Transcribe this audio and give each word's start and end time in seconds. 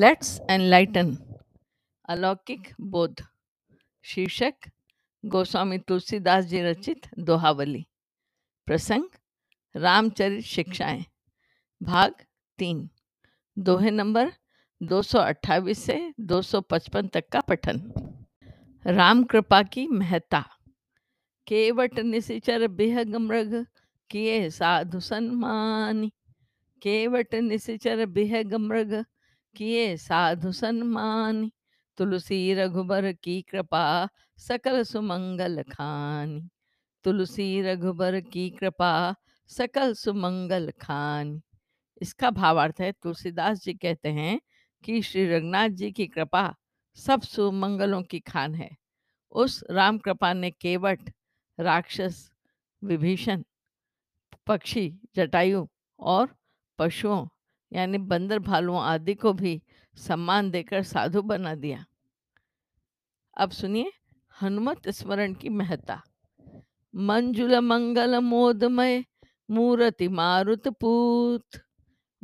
Let's 0.00 0.40
enlighten 0.50 1.18
अलौकिक 2.08 2.74
बोध। 2.80 3.22
शीर्षक, 4.02 4.54
गोस्वामी 5.24 5.78
तुलसीदास 5.78 6.44
जी 6.44 6.62
रचित 6.62 7.06
दोहावली। 7.18 7.86
प्रसंग, 8.66 9.04
रामचरित 9.76 10.44
शिक्षाएँ। 10.44 11.04
भाग 11.82 12.14
तीन। 12.58 12.90
दोहे 13.58 13.90
नंबर 13.90 14.32
228 14.82 15.78
से 15.78 16.14
255 16.20 17.08
तक 17.08 17.28
का 17.28 17.40
पठन। 17.40 17.92
राम 18.86 19.24
कृपा 19.24 19.62
की 19.62 19.86
महत्ता। 19.86 20.44
केवट 21.46 21.98
निशिचर 21.98 22.68
बिहग 22.68 23.16
मृग 23.16 23.66
किए 24.10 24.50
साधु 24.50 25.00
सन्मानी। 25.00 26.12
केवट 26.82 27.34
निशिचर 27.34 28.06
बिहग 28.06 28.54
मृग 28.54 29.04
किए, 29.58 29.96
साधु 29.96 30.52
सन्मानी, 30.52 31.52
तुलसी 31.96 32.54
रघुबर 32.54 33.12
की 33.12 33.42
कृपा, 33.42 34.08
सकल 34.38 34.82
सुमंगल 34.82 35.62
खानी। 35.62 36.48
तुलसी 37.04 37.62
रघुबर 37.62 38.20
की 38.20 38.50
कृपा, 38.50 39.14
सकल 39.46 39.94
सुमंगल 39.94 40.72
खानी। 40.80 41.40
इसका 42.02 42.30
भावार्थ 42.30 42.80
है, 42.80 42.92
तुलसीदास 42.92 43.62
जी 43.62 43.74
कहते 43.74 44.08
हैं 44.08 44.40
कि 44.84 45.02
श्री 45.02 45.26
रघुनाथ 45.28 45.68
जी 45.68 45.92
की 45.92 46.06
कृपा 46.06 46.54
सब 46.94 47.22
सुमंगलों 47.22 48.02
की 48.02 48.20
खान 48.20 48.54
है। 48.54 48.76
उस 49.32 49.64
राम 49.70 49.98
कृपा 49.98 50.32
ने 50.32 50.50
केवट, 50.50 51.10
राक्षस, 51.60 52.32
विभीषण, 52.84 53.42
पक्षी, 54.46 54.98
जटायु 55.16 55.66
और 56.00 56.36
पशुओं 56.78 57.26
यानी 57.72 57.98
बंदर 57.98 58.38
भालुओं 58.38 58.80
आदि 58.80 59.14
को 59.14 59.32
भी 59.32 59.62
सम्मान 59.94 60.50
देकर 60.50 60.82
साधु 60.82 61.22
बना 61.22 61.54
दिया। 61.54 61.86
अब 63.36 63.50
सुनिए, 63.50 63.92
हनुमत 64.42 64.88
स्मरण 64.88 65.34
की 65.34 65.48
महत्ता। 65.48 66.02
मंजुल 66.94 67.60
मंगल 67.60 68.18
मोदमय, 68.18 69.04
मूर्ति 69.50 70.08
मारुत 70.08 70.68
पूत। 70.68 71.46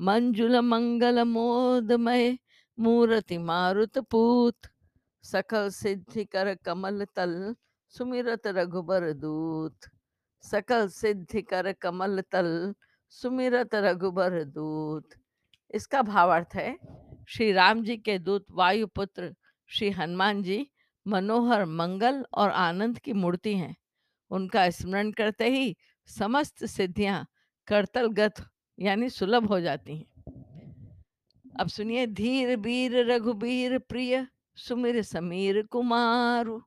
मंजुल 0.00 0.60
मंगल 0.60 1.24
मोदमय, 1.24 2.38
मूर्ति 2.78 3.38
मारुत 3.38 3.98
पूत। 3.98 4.56
सकल 5.22 5.68
सिद्धि 5.70 6.24
कर 6.24 6.54
कमल 6.54 7.04
तल, 7.04 7.56
सुमिरत 7.88 8.46
रघुबर 8.46 9.12
दूत। 9.12 9.78
सकल 10.42 10.88
सिद्धि 10.88 11.42
कर 11.42 11.72
कमल 11.72 12.20
तल, 12.20 12.74
सुमिरत 13.08 13.74
रघुबर 13.74 14.44
दूत। 14.44 15.08
इसका 15.70 16.02
भावार्थ 16.02 16.54
है, 16.54 16.78
श्री 17.28 17.52
राम 17.52 17.82
जी 17.82 17.96
के 17.96 18.18
दूत 18.18 18.46
वायुपुत्र 18.50 19.34
श्री 19.66 19.90
हनुमान 19.90 20.42
जी 20.42 20.66
मनोहर, 21.06 21.64
मंगल 21.64 22.24
और 22.34 22.50
आनंद 22.50 22.98
की 22.98 23.12
मूर्ति 23.12 23.56
हैं। 23.56 23.76
उनका 24.30 24.70
स्मरण 24.70 25.10
करते 25.10 25.48
ही 25.48 25.76
समस्त 26.06 26.64
सिद्धियाँ 26.64 27.26
करतलगत 27.66 28.34
यानी 28.78 29.08
सुलभ 29.08 29.46
हो 29.46 29.60
जाती 29.60 29.96
हैं। 29.96 30.06
अब 31.60 31.68
सुनिए, 31.68 32.06
धीर 32.06 32.56
बीर, 32.56 33.12
रघुबीर 33.12 33.78
प्रिय, 33.78 34.26
सुमिर 34.56 35.02
समीर 35.02 35.62
कुमारु। 35.62 36.60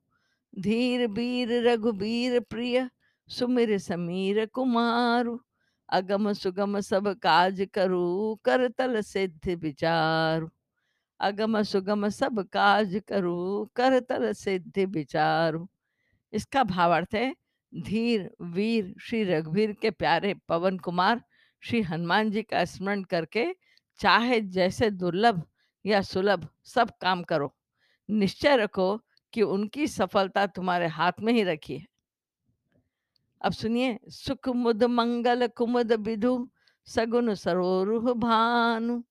धीर 0.60 1.08
बीर, 1.08 1.68
रघुबीर 1.68 2.40
प्रिय, 2.40 2.90
सुमिर 3.28 3.78
समीर 3.78 4.46
कुमारु। 4.46 5.38
अगम 5.90 6.34
सुगम 6.34 6.80
सब 6.80 7.08
काज 7.20 7.68
करू 7.74 8.40
तल 8.48 9.02
सिद्ध 9.02 9.50
विचारु। 9.50 10.48
अगम 11.20 11.62
सुगम 11.62 12.10
सब 12.10 12.40
काज 12.54 13.02
करू, 13.08 13.70
कर 13.76 14.00
तल 14.00 14.32
सिद्ध 14.34 14.80
विचारु। 14.80 15.66
इसका 16.34 16.64
भावार्थ 16.64 17.16
है, 17.16 17.36
धीर, 17.74 18.30
वीर, 18.42 18.94
श्री 19.02 19.24
रघुवीर 19.24 19.72
के 19.72 19.92
प्यारे 19.92 20.34
पवन 20.48 20.78
कुमार, 20.78 21.22
श्री 21.64 21.82
हनुमान 21.82 22.32
जी 22.32 22.44
का 22.44 22.66
स्मरण 22.66 23.04
करके 23.04 23.46
चाहे 24.00 24.42
जैसे 24.42 24.90
दुर्लभ 24.92 25.44
या 25.86 26.02
सुलभ, 26.02 26.48
सब 26.66 26.92
काम 27.02 27.24
करो। 27.24 27.56
निश्चय 28.10 28.56
रखो 28.56 29.02
कि 29.34 29.42
उनकी 29.42 29.88
सफलता 29.88 30.46
तुम्हारे 30.46 30.88
हाथ 30.88 31.12
में 31.22 31.34
ही 31.34 31.44
रखी 31.44 31.78
है। 31.78 31.86
अब 33.42 33.52
सुनिए 33.52 34.00
सुख 34.10 34.50
मुद 34.50 34.84
मंगल 34.84 35.48
कुमुद 35.48 35.92
विधु 35.94 36.50
सगुन 36.86 37.34
सरोरुह 37.36 38.14
भानु। 38.14 39.04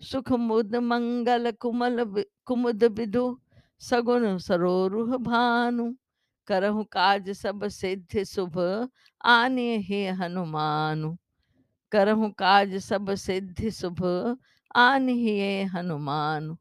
सुख 0.00 0.32
मुद 0.32 0.76
मंगल 0.76 1.50
कुमल 1.50 2.24
कुमुद 2.44 2.84
विधु 2.84 3.40
सगुन 3.78 4.38
सरोरुह 4.38 5.16
भानु। 5.16 5.94
करहु 6.46 6.84
काज 6.84 7.30
सब 7.30 7.68
सिद्ध 7.68 8.22
शुभ, 8.24 8.88
आने 9.24 9.76
हे 9.76 10.06
हनुमानु। 10.08 11.16
करहु 11.92 12.28
काज 12.30 12.76
सब 12.76 13.14
सिद्धि 13.14 13.70
शुभ, 13.70 14.02
आन 14.76 15.08
हिए 15.08 15.64
हनुमान। 15.64 16.56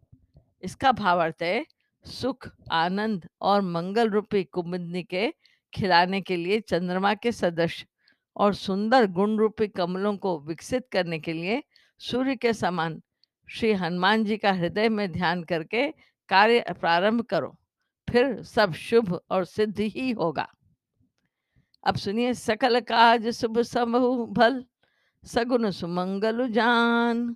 इसका 0.63 0.91
भावार्थ 0.91 1.41
है, 1.41 1.65
सुख, 2.05 2.49
आनंद 2.71 3.27
और 3.41 3.61
मंगल 3.61 4.09
रूपी 4.09 4.43
कुमुदनी 4.43 5.03
के 5.03 5.33
खिलाने 5.75 6.21
के 6.21 6.35
लिए 6.35 6.59
चंद्रमा 6.61 7.13
के 7.13 7.31
सदस्य 7.31 7.85
और 8.35 8.53
सुंदर 8.53 9.05
गुण 9.07 9.37
रूपी 9.37 9.67
कमलों 9.67 10.15
को 10.17 10.39
विकसित 10.39 10.87
करने 10.91 11.19
के 11.19 11.33
लिए 11.33 11.61
सूर्य 12.01 12.35
के 12.35 12.53
समान। 12.53 13.01
श्री 13.47 13.71
हनुमान 13.73 14.23
जी 14.25 14.37
का 14.37 14.51
हृदय 14.51 14.89
में 14.89 15.11
ध्यान 15.11 15.43
करके 15.43 15.87
कार्य 16.29 16.73
प्रारंभ 16.79 17.21
करो, 17.21 17.55
फिर 18.07 18.41
सब 18.43 18.73
शुभ 18.73 19.19
और 19.31 19.45
सिद्ध 19.45 19.79
ही 19.79 20.11
होगा। 20.11 20.47
अब 21.83 21.95
सुनिए, 21.95 22.33
सकल 22.33 22.79
काज 22.81 23.27
शुभ 23.29 23.61
समूह 23.61 24.25
भल 24.27 24.63
सगुन 25.23 25.69
सुमंगल 25.71 26.47
जान। 26.51 27.35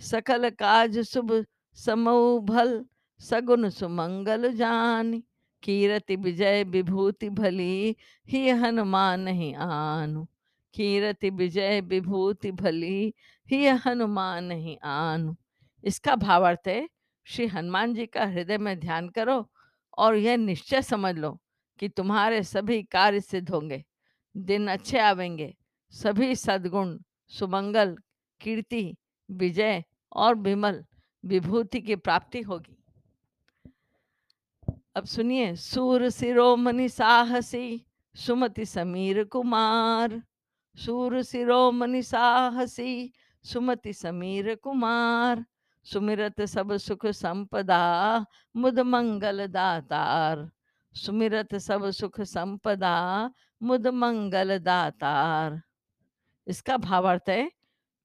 सकल 0.00 0.48
काज 0.50 0.98
शुभ 1.00 1.44
समूह 1.78 2.40
भल 2.44 2.84
सगुन 3.20 3.68
सुमंगल 3.70 4.52
जान। 4.52 5.22
कीरति 5.62 6.16
विजय 6.16 6.64
विभूति 6.64 7.28
भली, 7.28 7.96
ही 8.28 8.48
हनुमान 8.48 9.28
ही 9.28 9.52
आनु। 9.52 10.26
कीरति 10.74 11.30
विजय 11.30 11.80
विभूति 11.80 12.52
भली, 12.52 13.14
ही 13.50 13.66
हनुमान 13.66 14.50
ही 14.50 14.78
आनु। 14.84 15.34
इसका 15.84 16.16
भावार्थ 16.16 16.68
है, 16.68 16.88
श्री 17.24 17.46
हनुमान 17.46 17.94
जी 17.94 18.06
का 18.06 18.24
हृदय 18.24 18.58
में 18.58 18.80
ध्यान 18.80 19.08
करो 19.08 19.50
और 19.98 20.16
यह 20.16 20.36
निश्चय 20.36 20.82
समझ 20.82 21.18
लो 21.18 21.40
कि 21.78 21.88
तुम्हारे 21.88 22.42
सभी 22.42 22.82
कार्य 22.82 23.20
सिद्ध 23.20 23.50
होंगे, 23.50 23.84
दिन 24.36 24.68
अच्छे 24.68 24.98
आवेंगे, 24.98 25.56
सभी 25.90 26.34
सद्गुण, 26.34 26.98
सुमंगल, 27.28 27.96
कीर्ति, 28.40 28.96
विजय 29.30 29.84
और 30.12 30.34
विमल, 30.34 30.84
विभूति 31.24 31.80
की 31.80 31.96
प्राप्ति 31.96 32.40
होगी। 32.40 32.79
अब 34.94 35.04
सुनिए, 35.04 35.56
सूर 35.56 36.10
शिरोमणि 36.10 36.88
साहसी, 36.88 37.86
सुमति 38.14 38.64
समीर 38.64 39.24
कुमार। 39.24 40.22
सूर 40.76 41.22
शिरोमणि 41.22 42.02
साहसी, 42.02 43.12
सुमति 43.44 43.92
समीर 43.92 44.54
कुमार। 44.54 45.44
सुमिरत 45.84 46.42
सब 46.42 46.76
सुख 46.76 47.06
संपदा, 47.06 48.26
मुद 48.56 48.80
मंगल 48.80 49.46
दातार। 49.46 50.50
सुमिरत 50.94 51.54
सब 51.54 51.90
सुख 51.90 52.20
संपदा, 52.20 53.30
मुद 53.62 53.86
मंगल 53.86 54.58
दातार। 54.58 55.62
इसका 56.46 56.76
भावार्थ 56.76 57.28
है, 57.28 57.52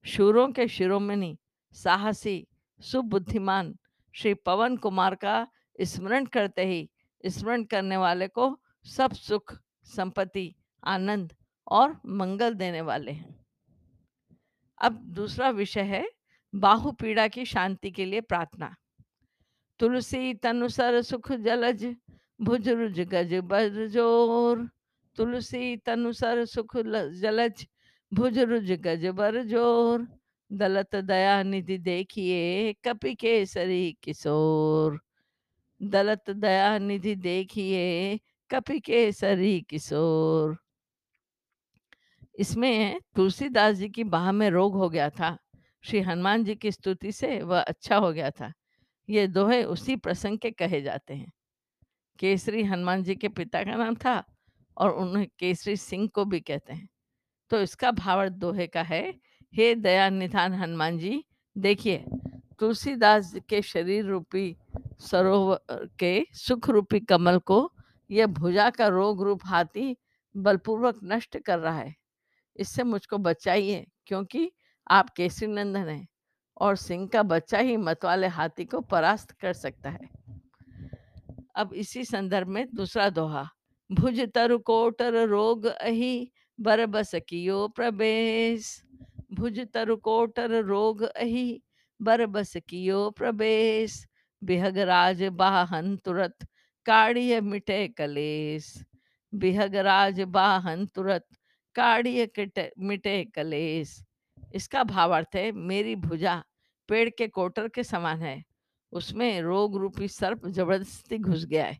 शूरों 0.05 0.51
के 0.51 0.67
शिरोमणि, 0.67 1.37
साहसी, 1.71 2.47
सुबुद्धिमान, 2.79 3.75
श्री 4.13 4.33
पवन 4.33 4.77
कुमार 4.77 5.15
का 5.15 5.47
स्मरण 5.79 6.25
करते 6.25 6.65
ही, 6.65 6.89
स्मरण 7.23 7.63
करने 7.63 7.97
वाले 7.97 8.27
को 8.27 8.57
सब 8.85 9.13
सुख, 9.13 9.57
संपत्ति, 9.85 10.55
आनंद 10.83 11.33
और 11.67 11.99
मंगल 12.05 12.53
देने 12.53 12.81
वाले 12.81 13.11
हैं। 13.11 13.35
अब 14.81 15.01
दूसरा 15.05 15.49
विषय 15.49 15.81
है, 15.81 16.05
बाहु 16.53 16.91
पीड़ा 16.91 17.27
की 17.27 17.45
शांति 17.45 17.91
के 17.91 18.05
लिए 18.05 18.21
प्रार्थना। 18.21 18.75
तुलसी, 19.79 20.33
तनुसर, 20.33 21.01
सुख, 21.01 21.31
जलज, 21.31 21.85
भुज, 22.41 22.69
रुज, 22.69 22.99
गज 22.99 23.33
बर 23.43 23.87
ज़ोर। 23.87 24.69
तुलसी, 25.15 25.77
तनुसर, 25.77 26.45
सुख 26.45 26.77
जलज, 26.77 27.65
भुज, 28.11 28.39
रुज, 28.39 28.71
गज, 28.71 29.05
बर, 29.05 29.41
ज़ोर। 29.43 30.07
दलत, 30.51 30.95
दया, 30.95 31.41
निधि 31.43 31.77
देखिए, 31.77 32.73
कपि 32.83 33.13
केसरी, 33.15 33.97
किशोर। 34.03 34.99
दलत 35.81 36.29
दया 36.29 36.77
निधि 36.77 37.15
देखिए, 37.15 38.19
कपि 38.49 38.79
केसरी 38.79 39.61
किशोर। 39.61 40.57
इसमें 42.39 42.99
तुलसीदास 43.15 43.75
जी 43.75 43.89
की 43.89 44.03
बाह 44.03 44.31
में 44.31 44.49
रोग 44.49 44.75
हो 44.75 44.89
गया 44.89 45.09
था। 45.09 45.37
श्री 45.81 46.01
हनुमान 46.01 46.43
जी 46.43 46.55
की 46.55 46.71
स्तुति 46.71 47.11
से 47.11 47.41
वह 47.41 47.61
अच्छा 47.61 47.97
हो 47.97 48.13
गया 48.13 48.31
था। 48.31 48.53
ये 49.09 49.27
दोहे 49.27 49.63
उसी 49.63 49.95
प्रसंग 49.95 50.39
के 50.39 50.51
कहे 50.51 50.81
जाते 50.81 51.13
हैं। 51.13 51.31
केसरी 52.19 52.63
हनुमान 52.63 53.03
जी 53.03 53.15
के 53.15 53.27
पिता 53.27 53.63
का 53.63 53.75
नाम 53.75 53.95
था 53.95 54.23
और 54.77 54.91
उन्हें 54.91 55.27
केसरी 55.39 55.75
सिंह 55.75 56.07
को 56.07 56.25
भी 56.25 56.39
कहते 56.39 56.73
हैं। 56.73 56.89
तो 57.49 57.61
इसका 57.61 57.91
भावार्थ 57.91 58.33
दोहे 58.33 58.67
का 58.67 58.81
है, 58.81 59.13
हे 59.53 59.75
दया 59.75 60.09
निधान 60.09 60.53
हनुमान 60.53 60.97
जी, 60.97 61.25
देखिए 61.57 62.05
तुलसीदास 62.59 63.31
जी 63.33 63.39
के 63.49 63.61
शरीर 63.61 64.05
रूपी 64.05 64.55
सरोवर 65.01 65.87
के 65.99 66.25
सुख 66.35 66.69
रूपी 66.69 66.99
कमल 67.01 67.37
को 67.39 67.59
यह 68.09 68.27
भुजा 68.27 68.69
का 68.69 68.87
रोग 68.87 69.23
रूप 69.23 69.41
हाथी 69.45 69.95
बलपूर्वक 70.35 70.99
नष्ट 71.03 71.37
कर 71.37 71.59
रहा 71.59 71.79
है। 71.79 71.93
इससे 72.55 72.83
मुझको 72.83 73.17
बचाइए, 73.17 73.85
क्योंकि 74.07 74.51
आप 74.87 75.09
केसरी 75.09 75.47
नंदन 75.47 75.89
हैं 75.89 76.07
और 76.57 76.75
सिंह 76.75 77.07
का 77.07 77.23
बच्चा 77.23 77.59
ही 77.59 77.77
मतवाले 77.77 78.27
हाथी 78.27 78.65
को 78.65 78.81
परास्त 78.81 79.31
कर 79.31 79.53
सकता 79.53 79.89
है। 79.89 80.09
अब 81.55 81.73
इसी 81.73 82.03
संदर्भ 82.05 82.47
में 82.47 82.65
दूसरा 82.73 83.09
दोहा, 83.09 83.47
भुज 83.89 84.19
तरु 84.33 84.57
कोटर 84.59 85.25
रोग 85.27 85.65
अहि 85.65 86.31
बरबस 86.59 87.11
कियो 87.29 87.67
प्रवेश। 87.67 88.81
भुज 89.33 89.59
तरु 89.73 89.95
कोटर 89.97 90.61
रोग 90.63 91.01
अहि 91.03 91.61
बरबस 92.01 92.57
कियो 92.57 93.09
प्रवेश, 93.09 94.07
बिहग 94.43 94.77
राज 94.77 95.23
बाहन 95.23 95.97
तुरत 95.97 96.47
काढ़िय 96.85 97.41
मिटे 97.41 97.87
कलेश। 97.87 98.83
बिहग 99.35 99.75
राज 99.75 100.21
बाहन 100.21 100.85
तुरत 100.85 101.27
काढ़िय 101.75 102.25
किटे, 102.25 102.71
मिटे 102.79 103.23
कलेश। 103.25 104.03
इसका 104.53 104.83
भावार्थ 104.83 105.35
है, 105.35 105.51
मेरी 105.51 105.95
भुजा 105.95 106.43
पेड़ 106.87 107.09
के 107.09 107.27
कोटर 107.27 107.67
के 107.67 107.83
समान 107.83 108.21
है। 108.21 108.43
उसमें 108.91 109.41
रोग 109.41 109.77
रूपी 109.77 110.07
सर्प 110.07 110.47
ज़बरदस्ती 110.47 111.17
घुस 111.17 111.45
गया 111.45 111.65
है। 111.65 111.77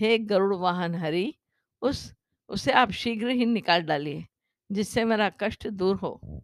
हे 0.00 0.18
गरुड़ 0.18 0.54
वाहन 0.54 0.94
हरि, 0.94 1.34
उस, 1.82 2.14
उसे 2.48 2.72
आप 2.72 2.90
शीघ्र 2.90 3.28
ही 3.28 3.46
निकाल 3.46 3.82
डालिए, 3.82 4.26
जिससे 4.72 5.04
मेरा 5.04 5.30
कष्ट 5.30 5.68
दूर 5.68 5.96
हो। 5.96 6.42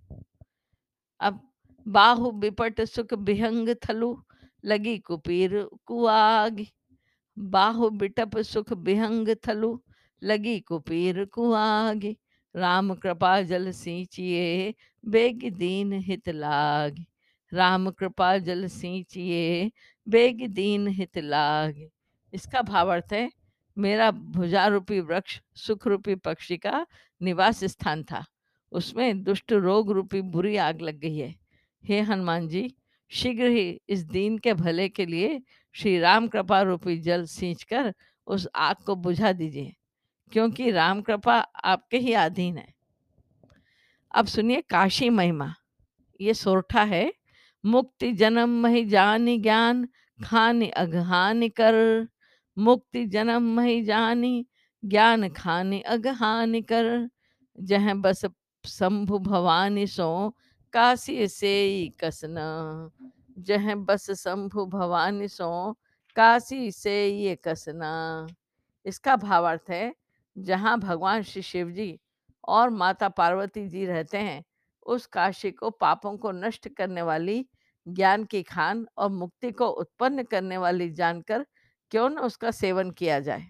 अब 1.21 1.54
बाहु 1.89 2.31
बिपट 2.31 2.81
सुख 2.81 3.15
बिहंग 3.15 3.69
थलु, 3.69 4.23
लगी 4.65 4.99
कुपीर 4.99 5.69
कुआग। 5.87 6.67
बाहु 7.39 7.91
बिटप 7.91 8.39
सुख 8.39 8.73
बिहंग 8.73 9.29
थलु, 9.49 9.81
लगी 10.23 10.61
कुपीर 10.61 11.25
कुआग। 11.25 12.15
राम 12.57 12.95
कृपा 12.95 13.43
जल 13.43 13.71
सींचिए, 13.71 14.75
बेग 15.07 15.55
दीन 15.55 15.93
हित 15.93 16.29
लाग। 16.29 17.05
राम 17.55 17.91
कृपा 17.91 18.39
जल 18.39 18.67
सींचिए, 18.67 19.73
बेग 20.09 20.49
दीन 20.49 20.89
हित 20.89 21.19
लाग। 21.19 21.89
इसका 22.33 22.63
भावार्थ 22.63 23.13
है, 23.13 23.31
मेरा 23.79 24.11
भुजा 24.11 24.67
रूपी 24.67 25.01
वृक्ष 25.01 25.41
सुख 25.55 25.87
रूपी 25.87 26.15
पक्षी 26.15 26.57
का 26.57 26.87
निवास 27.23 27.65
स्थान 27.65 28.03
था। 28.03 28.25
उसमें 28.73 29.23
दुष्ट 29.23 29.53
रोग 29.53 29.91
रूपी 29.91 30.21
बुरी 30.21 30.57
आग 30.57 30.81
लग 30.81 30.99
गई 30.99 31.17
है। 31.17 31.44
हे 31.85 32.01
हनुमान 32.01 32.49
जी, 32.49 32.75
शीघ्र 33.11 33.49
ही 33.49 33.81
इस 33.89 34.05
दीन 34.05 34.39
के 34.39 34.55
भले 34.55 34.89
के 34.89 35.07
लिए 35.07 35.41
श्री 35.75 35.99
राम 35.99 36.29
कृपा 36.29 36.61
रूपी 36.63 36.97
जल 36.99 37.25
सींचकर 37.25 37.93
उस 38.27 38.47
आग 38.57 38.77
को 38.77 38.95
बुझा 38.97 39.33
दीजिए, 39.33 39.75
क्योंकि 40.33 40.71
राम 40.71 41.03
कृपा 41.03 41.35
आपके 41.65 41.99
ही 41.99 42.13
अधीन 42.13 42.57
है। 42.59 42.73
अब 44.15 44.27
सुनिए 44.27 44.61
काशी 44.61 45.11
महिमा, 45.11 45.55
ये 46.21 46.35
सोरठा 46.35 46.83
है, 46.85 47.13
मुक्ति 47.65 48.13
जन्म 48.13 48.61
मही 48.63 48.85
जानी 48.85 49.39
ज्ञान, 49.39 49.87
खानी 50.21 50.69
अघहानि 50.69 51.49
कर। 51.51 52.07
मुक्ति 52.57 53.05
जन्म 53.07 53.55
मही 53.57 53.83
जानी, 53.83 54.47
ज्ञान 54.83 55.29
खानी 55.29 55.81
अघहानि 55.81 56.61
कर। 56.63 57.09
जह 57.59 57.93
बस 57.95 58.25
शंभु 58.65 59.19
भवानी 59.19 59.87
सो 59.87 60.37
काशी 60.75 61.29
से 61.29 61.89
कसना, 62.01 62.91
जह 63.39 63.75
बस 63.75 64.11
शंभु 64.11 64.67
भवानी 64.67 65.29
सो, 65.29 65.73
काशी 66.17 66.73
से 66.73 67.09
ये 67.09 67.35
कसना। 67.45 68.27
इसका 68.87 69.17
भावार्थ 69.17 69.71
है, 69.71 69.95
जहाँ 70.39 70.81
भगवान 70.81 71.23
श्री 71.23 71.43
शिव 71.43 71.71
जी 71.71 72.01
और 72.49 72.71
माता 72.71 73.09
पार्वती 73.09 73.69
जी 73.69 73.87
रहते 73.87 74.19
हैं, 74.19 74.45
उस 74.87 75.07
काशी 75.07 75.51
को 75.51 75.71
पापों 75.71 76.17
को 76.17 76.33
नष्ट 76.33 76.69
करने 76.69 77.03
वाली, 77.03 77.47
ज्ञान 77.89 78.25
की 78.25 78.43
खान 78.43 78.87
और 78.99 79.11
मुक्ति 79.11 79.53
को 79.53 79.67
उत्पन्न 79.67 80.23
करने 80.23 80.57
वाली 80.57 80.91
जानकर 80.91 81.47
क्यों 81.91 82.09
न 82.09 82.19
उसका 82.19 82.51
सेवन 82.51 82.91
किया 82.91 83.21
जाए। 83.21 83.47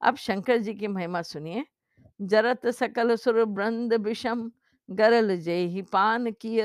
अब 0.00 0.16
शंकर 0.16 0.58
जी 0.58 0.74
की 0.74 0.86
महिमा 0.86 1.22
सुनिए, 1.22 1.64
जरत 2.22 2.66
सकल 2.66 3.16
सुर 3.16 3.44
ब्रंद 3.44 3.94
विषम 3.94 4.50
गरल 4.88 5.36
जय 5.36 5.64
ही 5.66 5.82
पान 5.82 6.30
किय 6.30 6.64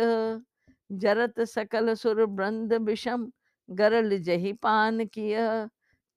जरत 0.92 1.40
सकल 1.42 1.94
सुर 1.94 2.26
ब्रंद 2.26 2.74
विषम, 2.74 3.32
गरल 3.70 4.18
जही 4.18 4.54
पान 4.54 5.06
किय 5.06 5.68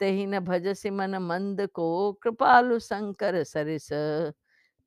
तेहि 0.01 0.27
न 0.27 0.41
भजसि 0.41 0.91
मन 0.91 1.17
मंद 1.17 1.67
को 1.75 2.13
कृपालु 2.13 2.79
शंकर 2.79 3.43
सरिस। 3.45 3.89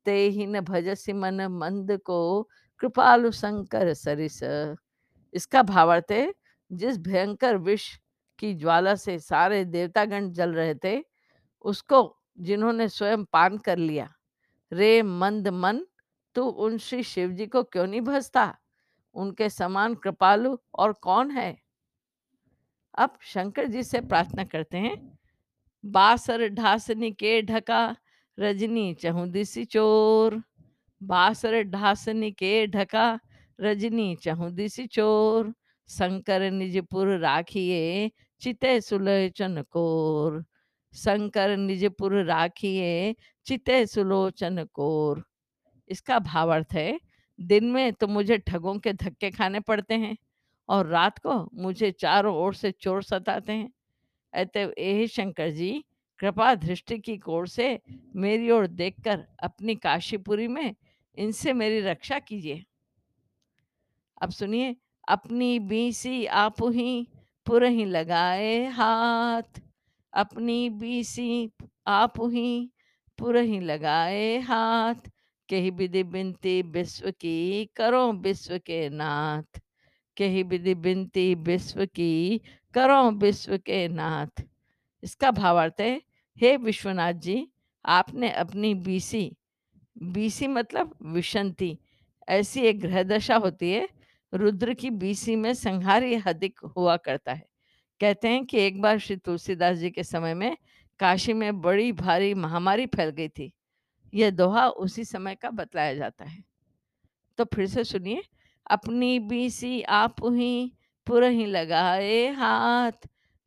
तेहि 0.06 0.46
न 0.46 0.60
भजसि 0.60 1.12
मन 1.12 1.46
मंद 1.50 1.96
को 2.04 2.48
कृपालु 2.80 3.30
शंकर 3.30 3.92
सरिस। 3.94 4.42
इसका 5.34 5.62
भावार्थ 5.62 6.10
है, 6.10 6.32
जिस 6.70 6.98
भयंकर 6.98 7.56
विष 7.56 7.88
की 8.38 8.54
ज्वाला 8.54 8.94
से 8.94 9.18
सारे 9.18 9.64
देवतागण 9.64 10.30
जल 10.32 10.54
रहे 10.54 10.74
थे, 10.74 11.02
उसको 11.64 12.16
जिन्होंने 12.40 12.88
स्वयं 12.88 13.24
पान 13.24 13.58
कर 13.58 13.78
लिया, 13.78 14.08
रे 14.72 15.02
मंद 15.02 15.48
मन 15.48 15.84
तू 16.34 16.42
उन 16.42 16.78
श्री 16.78 17.02
शिव 17.02 17.30
जी 17.30 17.46
को 17.46 17.62
क्यों 17.62 17.86
नहीं 17.86 18.00
भजता? 18.00 18.56
उनके 19.14 19.48
समान 19.48 19.94
कृपालु 19.94 20.56
और 20.74 20.92
कौन 20.92 21.30
है? 21.30 21.62
अब 22.98 23.18
शंकर 23.22 23.66
जी 23.66 23.82
से 23.82 24.00
प्रार्थना 24.00 24.44
करते 24.44 24.78
हैं, 24.78 25.18
बासर 25.84 26.48
ढासनी 26.48 27.12
के 27.12 27.42
ढका, 27.42 27.96
रजनी 28.38 28.94
चहुदिसी 28.94 29.64
चोर। 29.64 30.42
बासर 31.02 31.62
ढासनी 31.62 32.32
के 32.32 32.66
ढका, 32.66 33.20
रजनी 33.60 34.16
चहुदिसी 34.16 34.86
चोर। 34.86 35.54
शंकर 35.88 36.50
निजपुर 36.50 37.18
राखिए, 37.18 38.10
चिते 38.40 38.80
सुलोचन 38.80 39.62
कोर। 39.62 40.44
शंकर 40.94 41.56
निजपुर 41.56 42.24
राखिए, 42.24 43.16
चिते 43.46 43.86
सुलोचन 43.86 44.64
कोर। 44.64 45.24
इसका 45.88 46.18
भावार्थ 46.18 46.74
है, 46.74 47.00
दिन 47.38 47.64
में 47.64 47.92
तो 47.92 48.06
मुझे 48.06 48.38
ठगों 48.38 48.78
के 48.78 48.92
धक्के 48.92 49.30
खाने 49.30 49.60
पड़ते 49.60 49.94
हैं 49.94 50.16
और 50.68 50.86
रात 50.86 51.18
को 51.18 51.34
मुझे 51.54 51.90
चारों 51.90 52.34
ओर 52.36 52.54
से 52.54 52.70
चोर 52.70 53.02
सताते 53.02 53.52
हैं। 53.52 53.70
अतः 54.32 54.72
हे 54.78 55.06
शंकर 55.06 55.50
जी, 55.50 55.84
कृपा 56.20 56.54
दृष्टि 56.54 56.98
की 56.98 57.16
कोर 57.18 57.48
से 57.48 57.78
मेरी 58.16 58.50
ओर 58.50 58.66
देखकर 58.66 59.24
अपनी 59.42 59.74
काशीपुरी 59.74 60.48
में 60.48 60.74
इनसे 61.16 61.52
मेरी 61.52 61.80
रक्षा 61.80 62.18
कीजिए। 62.18 62.64
अब 64.22 64.30
सुनिए, 64.30 64.76
अपनी 65.08 65.58
बीसी 65.58 66.24
आप 66.26 66.62
ही 66.64 67.08
पुरही 67.46 67.84
लगाए 67.84 68.64
हाथ, 68.66 69.60
अपनी 70.12 70.70
बीसी 70.70 71.50
आप 71.86 72.20
ही 72.20 72.70
पुरही 73.18 73.60
लगाए 73.60 74.38
हाथ 74.38 75.08
कही 75.50 75.70
विधि 75.70 76.02
बिनती 76.02 76.62
विश्व 76.62 77.10
की 77.10 77.70
करो 77.76 78.12
विश्व 78.12 78.58
के 78.58 78.88
नाथ। 78.88 79.60
कही 80.18 80.42
विधि 80.42 80.74
बिनती 80.74 81.34
विश्व 81.34 81.86
की 81.86 82.40
करो 82.74 83.10
विश्व 83.10 83.58
के 83.58 83.88
नाथ। 83.88 84.42
इसका 85.02 85.30
भावार्थ 85.30 85.80
है, 85.80 86.02
हे 86.40 86.56
विश्वनाथ 86.56 87.12
जी, 87.12 87.48
आपने 87.84 88.30
अपनी 88.30 88.74
बीसी 88.74 89.36
बीसी 90.02 90.46
मतलब 90.46 90.96
विशंति, 91.02 91.78
ऐसी 92.28 92.60
एक 92.60 92.80
ग्रह 92.80 93.02
दशा 93.02 93.36
होती 93.36 93.70
है, 93.72 93.88
रुद्र 94.34 94.74
की 94.74 94.90
बीसी 94.90 95.36
में 95.36 95.54
संहारी 95.54 96.14
अधिक 96.14 96.58
हुआ 96.76 96.96
करता 96.96 97.32
है। 97.32 97.46
कहते 98.00 98.28
हैं 98.28 98.46
कि 98.46 98.58
एक 98.58 98.80
बार 98.80 98.98
श्री 98.98 99.16
तुलसीदास 99.16 99.76
जी 99.76 99.90
के 99.90 100.04
समय 100.04 100.34
में 100.34 100.56
काशी 100.98 101.32
में 101.32 101.60
बड़ी 101.60 101.92
भारी 101.92 102.34
महामारी 102.34 102.86
फैल 102.86 103.10
गई 103.10 103.28
थी। 103.28 103.52
यह 104.14 104.30
दोहा 104.30 104.68
उसी 104.68 105.04
समय 105.04 105.34
का 105.34 105.50
बतलाया 105.50 105.94
जाता 105.94 106.24
है। 106.24 106.42
तो 107.38 107.44
फिर 107.44 107.66
से 107.66 107.84
सुनिए, 107.84 108.22
अपनी 108.70 109.18
बीसी 109.18 109.82
आप 109.82 110.16
ही 110.24 110.72
पुरही 111.06 111.46
लगाए 111.46 112.26
हाथ 112.28 113.06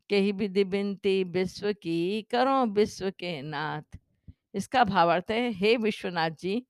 के 0.10 0.18
ही 0.18 0.32
विधि 0.32 0.64
बिनती 0.64 1.24
विश्व 1.24 1.72
की 1.74 2.22
करो 2.22 2.66
विश्व 2.66 3.10
के 3.10 3.42
नाथ। 3.42 3.98
इसका 4.56 4.84
भावार्थ 4.84 5.32
है, 5.32 5.50
हे 5.52 5.76
विश्वनाथ 5.78 6.30
जी, 6.30 6.66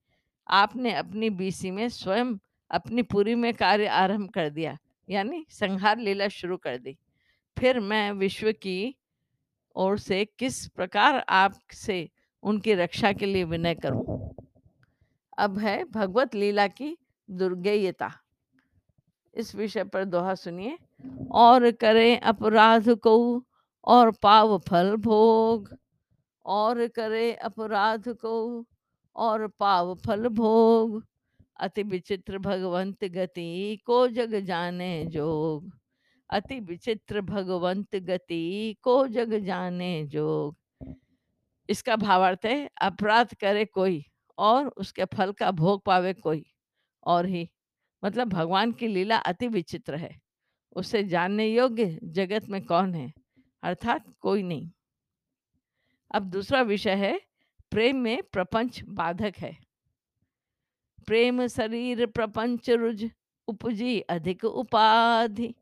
आपने 0.48 0.94
अपनी 0.94 1.30
बीसी 1.30 1.72
में 1.72 1.88
स्वयं 1.89 2.36
अपनी 2.72 3.01
पूरी 3.01 3.36
में 3.36 3.54
कार्य 3.54 3.88
आरंभ 3.88 4.30
कर 4.30 4.50
दिया, 4.50 4.77
यानी 5.10 5.46
संहार 5.50 5.98
लीला 5.98 6.27
शुरू 6.27 6.58
कर 6.58 6.77
दी। 6.77 6.98
फिर 7.58 7.80
मैं 7.80 8.12
विश्व 8.12 8.51
की 8.51 8.96
ओर 9.75 9.98
से 10.00 10.24
किस 10.39 10.68
प्रकार 10.68 11.24
आपसे 11.30 12.10
उनकी 12.48 12.74
रक्षा 12.74 13.12
के 13.13 13.25
लिए 13.25 13.44
विनय 13.44 13.75
करूँ। 13.75 14.30
अब 15.38 15.58
है 15.60 15.84
भगवत 15.84 16.36
लीला 16.36 16.68
की 16.68 16.98
दुर्गेयता। 17.30 18.12
इस 19.34 19.56
विषय 19.56 19.84
पर 19.84 20.04
दोहा 20.06 20.36
सुनिए। 20.36 20.77
और 21.32 21.72
करें 21.72 22.20
अपराध 22.20 22.89
को 22.89 23.46
और 23.88 24.12
पाव 24.12 24.58
फल 24.58 24.96
भोग। 24.96 25.75
और 26.46 26.88
करे 26.88 27.34
अपराध 27.34 28.10
को 28.10 28.66
और 29.16 29.48
पाव 29.48 29.96
फल 29.96 30.27
भोग। 30.27 31.04
अति 31.60 31.84
विचित्र 31.84 32.38
भगवंत 32.38 33.06
गति 33.06 33.80
को 33.86 34.08
जग 34.08 34.39
जाने 34.39 35.06
जोग। 35.06 35.72
अति 36.30 36.60
विचित्र 36.60 37.22
भगवंत 37.22 37.96
गति 37.96 38.75
को 38.84 39.08
जग 39.08 39.34
जाने 39.39 40.06
जोग। 40.06 40.56
इसका 41.69 41.95
भावार्थ 41.95 42.45
है, 42.45 42.69
अपराध 42.81 43.33
करे 43.33 43.65
कोई 43.65 44.05
और 44.38 44.67
उसके 44.67 45.05
फल 45.05 45.31
का 45.31 45.51
भोग 45.51 45.86
पावे 45.86 46.13
कोई 46.13 46.45
और 47.03 47.25
ही। 47.25 47.50
मतलब 48.05 48.27
भगवान 48.27 48.71
की 48.71 48.88
लीला 48.88 49.17
अति 49.17 49.47
विचित्र 49.47 49.95
है। 49.95 50.21
उसे 50.75 51.03
जानने 51.03 51.47
योग्य 51.47 52.00
जगत 52.03 52.50
में 52.50 52.65
कौन 52.65 52.95
है? 52.95 53.13
अर्थात 53.63 54.05
कोई 54.19 54.43
नहीं। 54.43 54.71
अब 56.12 56.24
दूसरा 56.24 56.62
विषय 56.62 56.95
है, 56.95 57.21
प्रेम 57.71 57.95
में 57.95 58.24
प्रपंच 58.24 58.83
बाधक 58.83 59.33
है। 59.38 59.57
प्रेम 61.07 61.47
शरीर, 61.47 62.05
प्रपंच 62.05 62.69
रुज, 62.69 63.12
उपजी 63.47 64.00
अधिक 64.00 64.43
उपाधि। 64.43 65.55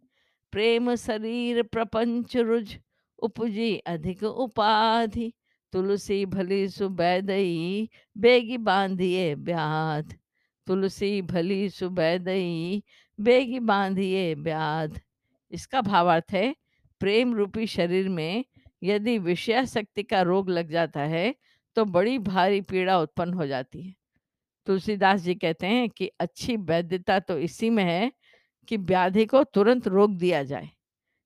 प्रेम 0.51 0.95
शरीर, 0.95 1.63
प्रपंच 1.63 2.37
रुज, 2.37 2.77
उपजी 3.19 3.77
अधिक 3.77 4.23
उपाधि। 4.23 5.33
तुलसी 5.75 6.25
भली 6.25 6.67
सुबैदई 6.69 7.89
बेगी 8.15 8.57
बांधिए 8.57 9.33
ब्याध 9.37 10.13
तुलसी 10.67 11.21
भली 11.21 11.69
सुबैदई 11.69 12.83
बेगी 13.19 13.59
बांधिए 13.61 14.35
ब्याध 14.35 14.99
इसका 15.51 15.81
भावार्थ 15.81 16.31
है, 16.31 16.55
प्रेम 17.01 17.33
रूपी 17.35 17.67
शरीर 17.67 18.07
में 18.09 18.45
यदि 18.83 19.17
विषयाशक्ति 19.17 20.03
का 20.03 20.21
रोग 20.21 20.49
लग 20.49 20.71
जाता 20.71 21.01
है 21.01 21.33
तो 21.77 21.85
बड़ी 21.87 22.17
भारी 22.21 22.61
पीड़ा 22.61 22.97
उत्पन्न 22.99 23.33
हो 23.33 23.47
जाती 23.47 23.81
है। 23.81 23.93
तुलसीदास 24.67 25.21
जी 25.21 25.35
कहते 25.35 25.67
हैं 25.67 25.89
कि 25.89 26.09
अच्छी 26.19 26.55
वैद्यता 26.55 27.19
तो 27.19 27.37
इसी 27.39 27.69
में 27.69 27.83
है 27.83 28.11
कि 28.67 28.77
व्याधि 28.77 29.25
को 29.25 29.43
तुरंत 29.43 29.87
रोक 29.89 30.11
दिया 30.11 30.43
जाए, 30.45 30.69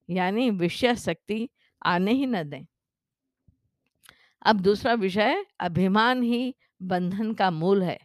यानी 0.09 0.49
विषय 0.49 0.95
शक्ति 0.97 1.49
आने 1.81 2.11
ही 2.11 2.25
न 2.25 2.43
दें। 2.49 2.65
अब 4.41 4.59
दूसरा 4.59 4.93
विषय, 4.93 5.45
अभिमान 5.59 6.23
ही 6.23 6.55
बंधन 6.81 7.33
का 7.33 7.49
मूल 7.51 7.83
है। 7.83 7.97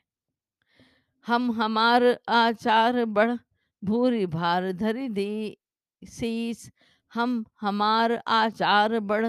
हम 1.26 1.50
हमार 1.52 2.04
आचार 2.28 3.04
बढ़ 3.04 3.36
भूरी 3.82 4.26
भार 4.26 4.72
धरी 4.72 5.08
दी 5.08 5.56
शीस 6.02 6.70
हम 7.12 7.44
हमार 7.60 8.12
आचार 8.26 8.98
बढ़ 9.00 9.26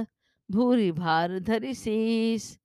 भूरी 0.50 0.92
भार 0.92 1.40
धरी 1.40 1.74
शीस 1.74 2.58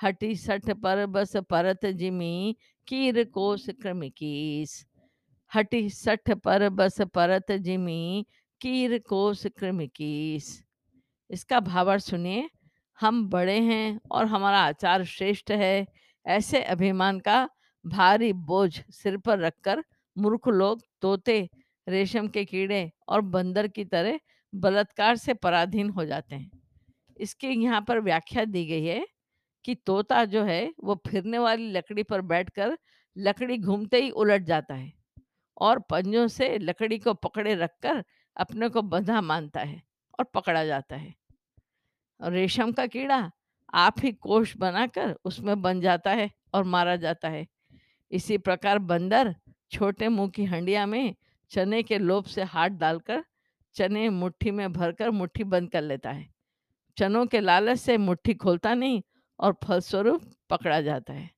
हटी 0.00 0.34
सठ 0.36 0.70
पर 0.82 1.04
बस 1.06 1.36
परत 1.50 1.86
जिमी 1.86 2.56
कीर 2.88 3.22
कोस 3.24 3.68
क्रम 3.82 4.02
कीस। 4.08 4.84
हटी 5.52 5.88
सठ 5.90 6.30
पर 6.44 6.68
बस 6.68 7.00
परत 7.14 7.52
जिमी 7.60 8.26
कीर 8.60 8.98
कोस 8.98 9.46
क्रम 9.58 9.84
कीस। 9.86 10.46
इसका 11.30 11.60
भावार्थ 11.60 12.04
सुनिए। 12.04 12.48
हम 12.98 13.28
बड़े 13.30 13.58
हैं 13.60 14.00
और 14.10 14.26
हमारा 14.26 14.58
आचार 14.60 15.04
श्रेष्ठ 15.04 15.50
है, 15.50 15.86
ऐसे 16.26 16.62
अभिमान 16.62 17.18
का 17.20 17.48
भारी 17.84 18.32
बोझ 18.32 18.80
सिर 18.92 19.16
पर 19.16 19.38
रखकर 19.38 19.82
मूर्ख 20.16 20.48
लोग 20.48 20.82
तोते, 21.02 21.48
रेशम 21.86 22.28
के 22.28 22.44
कीड़े 22.44 22.90
और 23.08 23.20
बंदर 23.20 23.68
की 23.68 23.84
तरह 23.84 24.18
बलात्कार 24.52 25.16
से 25.16 25.34
पराधीन 25.34 25.90
हो 25.90 26.04
जाते 26.04 26.36
हैं। 26.36 26.50
इसके 27.16 27.48
यहाँ 27.48 27.80
पर 27.88 28.00
व्याख्या 28.00 28.44
दी 28.44 28.64
गई 28.66 28.84
है 28.84 29.06
कि 29.64 29.74
तोता 29.76 30.24
जो 30.24 30.42
है, 30.44 30.74
वो 30.84 31.02
फिरने 31.08 31.38
वाली 31.38 31.70
लकड़ी 31.72 32.02
पर 32.02 32.20
बैठकर 32.22 32.76
लकड़ी 33.16 33.58
घूमते 33.58 34.00
ही 34.02 34.10
उलट 34.10 34.42
जाता 34.42 34.74
है 34.74 34.92
और 35.56 35.78
पंजों 35.90 36.26
से 36.28 36.56
लकड़ी 36.58 36.98
को 36.98 37.14
पकड़े 37.14 37.54
रखकर 37.54 38.02
अपने 38.36 38.68
को 38.68 38.82
बंधा 38.82 39.20
मानता 39.20 39.60
है 39.60 39.82
और 40.18 40.24
पकड़ा 40.34 40.64
जाता 40.64 40.96
है। 40.96 41.14
और 42.20 42.32
रेशम 42.32 42.72
का 42.72 42.86
कीड़ा, 42.86 43.30
आप 43.74 43.94
ही 44.02 44.12
कोष 44.12 44.56
बनाकर 44.56 45.16
उसमें 45.24 45.62
बन 45.62 45.80
जाता 45.80 46.10
है 46.10 46.30
और 46.54 46.64
मारा 46.64 46.96
जाता 46.96 47.28
है। 47.28 47.46
इसी 48.10 48.38
प्रकार 48.38 48.78
बंदर 48.78 49.34
छोटे 49.70 50.08
मुँह 50.08 50.28
की 50.28 50.44
हंडिया 50.44 50.86
में 50.86 51.14
चने 51.50 51.82
के 51.82 51.98
लोभ 51.98 52.24
से 52.24 52.42
हाथ 52.42 52.68
डालकर 52.68 53.24
चने 53.74 54.08
मुट्ठी 54.08 54.50
में 54.50 54.72
भरकर 54.72 55.10
मुट्ठी 55.10 55.44
बंद 55.44 55.70
कर 55.70 55.82
लेता 55.82 56.10
है। 56.10 56.28
चनों 56.96 57.26
के 57.26 57.40
लालच 57.40 57.78
से 57.78 57.96
मुट्ठी 57.96 58.34
खोलता 58.34 58.74
नहीं 58.74 59.02
और 59.38 59.58
फलस्वरूप 59.64 60.22
पकड़ा 60.50 60.80
जाता 60.80 61.12
है। 61.12 61.30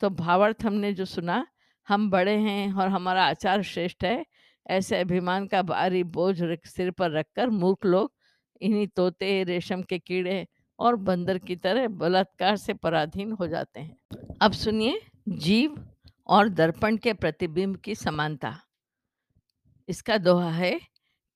तो 0.00 0.10
भावार्थ 0.10 0.64
हमने 0.64 0.92
जो 0.92 1.04
सुना, 1.04 1.46
हम 1.88 2.10
बड़े 2.10 2.36
हैं 2.36 2.72
और 2.72 2.88
हमारा 2.88 3.24
आचार 3.24 3.62
श्रेष्ठ 3.62 4.04
है, 4.04 4.26
ऐसे 4.66 5.00
अभिमान 5.00 5.46
का 5.46 5.62
भारी 5.62 6.04
बोझ 6.04 6.42
सिर 6.66 6.90
पर 6.90 7.10
रखकर 7.10 7.50
मूर्ख 7.50 7.86
लोग 7.86 8.12
इन्हीं 8.62 8.86
तोते, 8.86 9.44
रेशम 9.44 9.82
के 9.82 9.98
कीड़े 9.98 10.46
और 10.78 10.96
बंदर 10.96 11.38
की 11.38 11.56
तरह 11.56 11.88
बलात्कार 11.88 12.56
से 12.56 12.74
पराधीन 12.74 13.32
हो 13.32 13.46
जाते 13.46 13.80
हैं। 13.80 13.96
अब 14.40 14.52
सुनिए, 14.52 15.00
जीव 15.28 15.86
और 16.26 16.48
दर्पण 16.48 16.96
के 16.96 17.12
प्रतिबिंब 17.12 17.76
की 17.76 17.94
समानता। 17.94 18.60
इसका 19.88 20.18
दोहा 20.18 20.50
है 20.50 20.80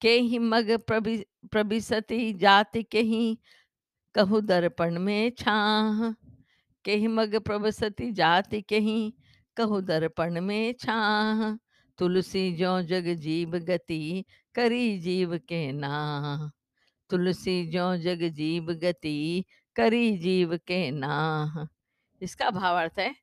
के 0.01 0.19
ही 0.19 0.39
मग 0.39 0.71
प्रभि, 0.71 1.25
प्रभिसती 1.51 2.33
जाति 2.33 2.83
के 2.83 2.99
ही 2.99 3.39
कहु 4.15 4.41
दर्पण 4.41 4.99
में 4.99 5.31
छाह। 5.37 6.11
के 6.85 6.95
ही 6.95 7.07
मग 7.07 7.35
प्रभसती 7.35 8.11
जाति 8.11 8.61
के 8.61 8.79
ही 8.79 9.13
कहु 9.57 9.81
दर्पण 9.81 10.41
में 10.41 10.73
छाह। 10.73 11.55
तुलसी 11.97 12.51
जो 12.53 12.81
जग 12.81 13.13
जीव 13.13 13.51
गति, 13.59 14.25
करी 14.55 14.99
जीव 14.99 15.37
के 15.37 15.71
नाह। 15.71 16.62
तुलसी 17.13 17.65
जो 17.67 17.95
जग 17.97 18.21
जीव 18.33 18.71
गति 18.73 19.45
करी 19.75 20.17
जीव 20.17 20.55
के 20.57 20.91
नाह। 20.91 21.67
इसका 22.21 22.49
भावार्थ 22.49 22.99
है, 22.99 23.15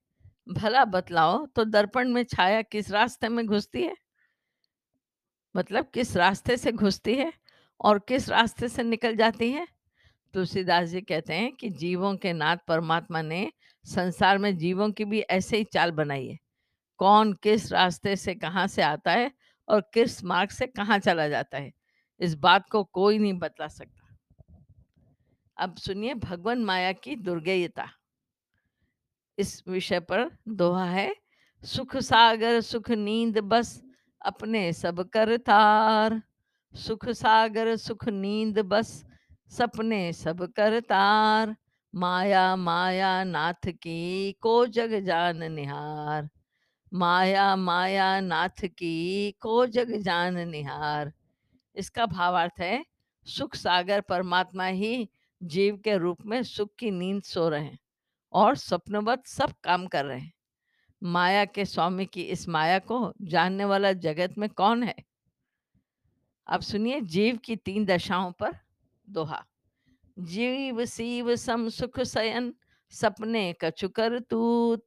भला 0.48 0.84
बतलाओ 0.84 1.46
तो 1.46 1.64
दर्पण 1.64 2.08
में 2.08 2.22
छाया 2.24 2.60
किस 2.62 2.90
रास्ते 2.90 3.28
में 3.28 3.46
घुसती 3.46 3.82
है? 3.82 3.96
मतलब 5.54 5.90
किस 5.94 6.16
रास्ते 6.16 6.56
से 6.56 6.72
घुसती 6.72 7.14
है 7.14 7.32
और 7.80 7.98
किस 7.98 8.28
रास्ते 8.28 8.68
से 8.68 8.82
निकल 8.82 9.16
जाती 9.16 9.50
है? 9.52 9.66
तुलसीदास 10.34 10.88
जी 10.88 11.00
कहते 11.00 11.34
हैं 11.34 11.52
कि 11.52 11.70
जीवों 11.70 12.16
के 12.16 12.32
नाथ 12.32 12.56
परमात्मा 12.68 13.22
ने 13.22 13.52
संसार 13.86 14.38
में 14.38 14.56
जीवों 14.58 14.90
की 14.92 15.04
भी 15.04 15.20
ऐसे 15.20 15.56
ही 15.56 15.64
चाल 15.64 15.90
बनाई 15.90 16.28
है। 16.28 16.38
कौन 16.98 17.32
किस 17.32 17.72
रास्ते 17.72 18.16
से 18.16 18.34
कहाँ 18.34 18.66
से 18.66 18.82
आता 18.82 19.12
है 19.12 19.32
और 19.68 19.80
किस 19.94 20.24
मार्ग 20.24 20.50
से 20.50 20.66
कहाँ 20.66 20.98
चला 20.98 21.28
जाता 21.28 21.58
है? 21.58 21.79
इस 22.20 22.34
बात 22.34 22.70
को 22.70 22.84
कोई 22.84 23.18
नहीं 23.18 23.38
बतला 23.38 23.68
सकता। 23.68 24.16
अब 25.56 25.76
सुनिए 25.76 26.14
भगवान 26.14 26.64
माया 26.64 26.92
की 26.92 27.16
दुर्गेयता। 27.16 27.88
इस 29.38 29.64
विषय 29.68 30.00
पर 30.00 30.30
दोहा 30.48 30.84
है, 30.84 31.16
सुख 31.64 31.96
सागर, 31.96 32.60
सुख 32.60 32.90
नींद 32.90 33.38
बस 33.38 33.82
अपने 34.26 34.72
सब 34.72 35.08
कर 35.08 35.36
तार। 35.36 36.22
सुख 36.74 37.08
सागर, 37.08 37.76
सुख 37.76 38.08
नींद 38.08 38.58
बस 38.58 39.04
सपने 39.48 40.12
सब 40.12 40.52
कर 40.52 40.80
तार। 40.80 41.56
माया 41.94 42.56
माया 42.56 43.24
नाथ 43.24 43.66
की 43.66 44.32
को 44.32 44.66
जग 44.66 45.00
जान 45.00 45.52
निहार। 45.52 46.30
माया 46.94 47.56
माया 47.56 48.20
नाथ 48.20 48.64
की 48.64 49.30
को 49.30 49.66
जग 49.66 50.00
जान 50.00 50.48
निहार। 50.48 51.12
इसका 51.74 52.06
भावार्थ 52.06 52.60
है, 52.60 52.84
सुख 53.24 53.54
सागर 53.54 54.00
परमात्मा 54.00 54.66
ही 54.66 55.10
जीव 55.42 55.76
के 55.76 55.96
रूप 55.96 56.18
में 56.26 56.42
सुख 56.42 56.74
की 56.78 56.90
नींद 56.90 57.22
सो 57.22 57.48
रहे 57.48 57.64
हैं 57.64 57.78
और 58.32 58.56
स्वप्नवत 58.56 59.26
सब 59.26 59.52
काम 59.64 59.86
कर 59.86 60.04
रहे 60.04 60.20
हैं। 60.20 60.32
माया 61.02 61.44
के 61.44 61.64
स्वामी 61.64 62.06
की 62.06 62.22
इस 62.22 62.48
माया 62.48 62.78
को 62.78 63.12
जानने 63.22 63.64
वाला 63.64 63.92
जगत 63.92 64.34
में 64.38 64.48
कौन 64.48 64.82
है? 64.82 64.94
अब 66.46 66.60
सुनिए 66.60 67.00
जीव 67.00 67.36
की 67.36 67.56
तीन 67.56 67.84
दशाओं 67.84 68.32
पर 68.32 68.52
दोहा। 69.10 69.46
जीव 70.18 70.84
सीव 70.84 71.36
सम 71.36 71.68
सुख 71.68 72.00
सयन, 72.00 72.54
सपने 72.90 73.54
कछु 73.60 73.88
कर 73.88 74.18
तूत। 74.18 74.86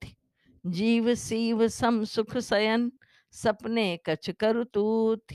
जीव 0.66 1.16
सीव 1.16 1.68
सम 1.68 2.04
सुख 2.04 2.38
सयन, 2.38 2.92
सपने 3.32 4.00
कछ 4.06 4.30
कर 4.30 4.64
तूत। 4.64 5.26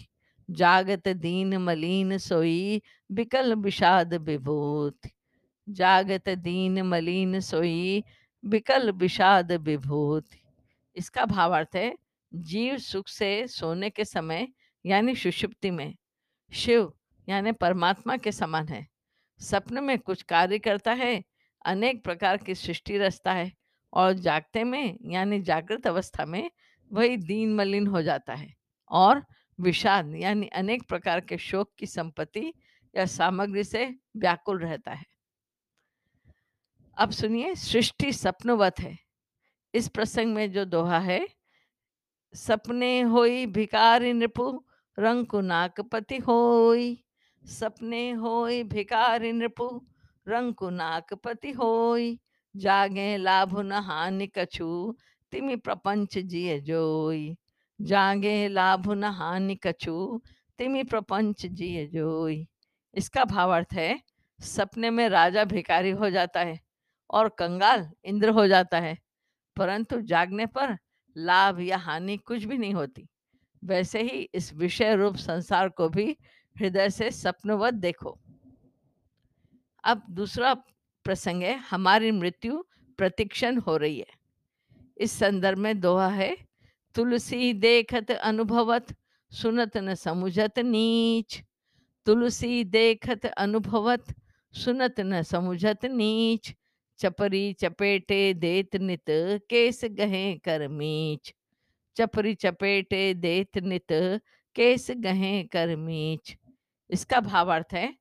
जागत 0.50 1.08
दीन 1.08 1.56
मलीन 1.56 2.18
सोई 2.18 2.82
बिकल 3.12 3.54
विषाद 3.54 4.14
विभूत। 4.14 4.98
जागत 5.68 6.28
दीन 6.28 6.82
मलीन 6.82 7.40
सोई 7.40 8.04
बिकल 8.44 8.90
विषाद 8.90 9.52
विभूत। 9.52 10.24
इसका 10.96 11.24
भावार्थ 11.24 11.76
है, 11.76 11.96
जीव 12.34 12.78
सुख 12.78 13.08
से 13.08 13.46
सोने 13.46 13.90
के 13.90 14.04
समय, 14.04 14.48
यानी 14.86 15.14
सुषुप्ति 15.14 15.70
में, 15.70 15.96
शिव, 16.52 16.92
यानी 17.28 17.52
परमात्मा 17.52 18.16
के 18.16 18.32
समान 18.32 18.68
है। 18.68 18.86
सपने 19.40 19.80
में 19.80 19.98
कुछ 19.98 20.22
कार्य 20.22 20.58
करता 20.58 20.92
है, 20.92 21.24
अनेक 21.64 22.04
प्रकार 22.04 22.36
की 22.36 22.54
सृष्टि 22.54 22.98
रचता 22.98 23.32
है, 23.32 23.52
और 23.92 24.12
जागते 24.12 24.64
में, 24.64 24.98
यानी 25.04 25.40
जागृत 25.40 25.86
अवस्था 25.86 26.24
में, 26.24 26.50
वही 26.92 27.16
दीन 27.16 27.54
मलिन 27.54 27.86
हो 27.86 28.02
जाता 28.02 28.34
है, 28.34 28.54
और 28.90 29.24
विषाद 29.60 30.14
यानी 30.14 30.46
अनेक 30.46 30.88
प्रकार 30.88 31.20
के 31.20 31.38
शोक 31.38 31.72
की 31.78 31.86
संपत्ति 31.86 32.52
या 32.96 33.06
सामग्री 33.06 33.64
से 33.64 33.94
व्याकुल 34.16 34.58
रहता 34.58 34.92
है। 34.92 35.06
अब 36.98 37.10
सुनिए, 37.10 37.54
सृष्टि 37.54 38.12
सपनवत 38.12 38.80
है। 38.80 38.98
इस 39.74 39.88
प्रसंग 39.88 40.34
में 40.34 40.52
जो 40.52 40.64
दोहा 40.64 40.98
है, 40.98 41.28
सपने 42.34 43.00
होई 43.00 43.46
भिकारी 43.46 44.12
नृपु, 44.12 44.64
रंग 44.98 45.18
रंकु 45.18 45.40
नाकपति 45.40 46.16
होई। 46.18 47.04
सपने 47.44 48.10
होई 48.10 48.62
भिकारी 48.62 49.32
नृपु, 49.32 49.86
रंग 50.28 50.46
रंकु 50.46 50.70
नाकपति 50.70 51.50
होई। 51.50 52.20
जागे 52.56 53.16
लाभ 53.16 53.60
न 53.60 53.72
हानि 53.72 54.26
कछु, 54.26 54.96
तिमि 55.30 55.56
प्रपंच 55.56 56.18
जिय 56.18 56.60
जोई। 56.60 57.36
जागे 57.80 58.48
लाभ 58.48 58.90
न 58.92 59.04
हानि 59.04 59.54
कछु, 59.54 60.20
तिमि 60.58 60.82
प्रपंच 60.82 61.46
जिय 61.46 61.86
जोई। 61.86 62.46
इसका 62.94 63.24
भावार्थ 63.24 63.72
है, 63.72 64.00
सपने 64.40 64.90
में 64.90 65.08
राजा 65.08 65.44
भिकारी 65.44 65.90
हो 65.90 66.10
जाता 66.10 66.40
है 66.40 66.58
और 67.10 67.28
कंगाल 67.28 67.88
इंद्र 68.04 68.28
हो 68.28 68.46
जाता 68.46 68.80
है, 68.80 68.96
परंतु 69.56 70.00
जागने 70.00 70.46
पर 70.46 70.76
लाभ 71.16 71.60
या 71.60 71.76
हानि 71.76 72.16
कुछ 72.16 72.44
भी 72.44 72.58
नहीं 72.58 72.74
होती। 72.74 73.08
वैसे 73.62 74.02
ही 74.02 74.28
इस 74.34 74.52
विषय 74.54 74.94
रूप 74.94 75.16
संसार 75.16 75.68
को 75.68 75.88
भी 75.88 76.16
हृदय 76.56 76.90
से 76.90 77.10
सपनवत 77.10 77.74
देखो। 77.74 78.18
अब 79.84 80.02
दूसरा 80.10 80.54
प्रसंग 80.54 81.42
है, 81.42 81.56
हमारी 81.70 82.10
मृत्यु 82.10 82.62
प्रतीक्षण 82.98 83.58
हो 83.58 83.76
रही 83.76 83.98
है। 83.98 84.16
इस 84.96 85.12
संदर्भ 85.12 85.58
में 85.58 85.80
दोहा 85.80 86.08
है 86.08 86.36
तुलसी 86.94 87.52
देखत 87.52 88.10
अनुभवत, 88.10 88.94
सुनत 89.32 89.76
न 89.76 89.94
समुझत 89.94 90.58
नीच। 90.58 91.42
तुलसी 92.06 92.64
देखत 92.64 93.26
अनुभवत, 93.26 94.04
सुनत 94.54 95.00
न 95.00 95.22
समुझत 95.22 95.84
नीच। 95.84 96.54
चपरी 96.98 97.52
चपेटे 97.52 98.34
देत 98.34 98.76
नित 98.76 99.10
केस 99.50 99.80
गहे 99.84 100.34
कर 100.38 100.68
मीच। 100.68 101.34
चपरी 101.96 102.34
चपेटे 102.34 103.14
देत 103.14 103.58
नित 103.58 103.92
केस 104.54 104.86
गहे 104.90 105.42
कर 105.44 105.76
मीच। 105.76 106.36
इसका 106.90 107.20
भावार्थ 107.20 107.74
है, 107.74 107.94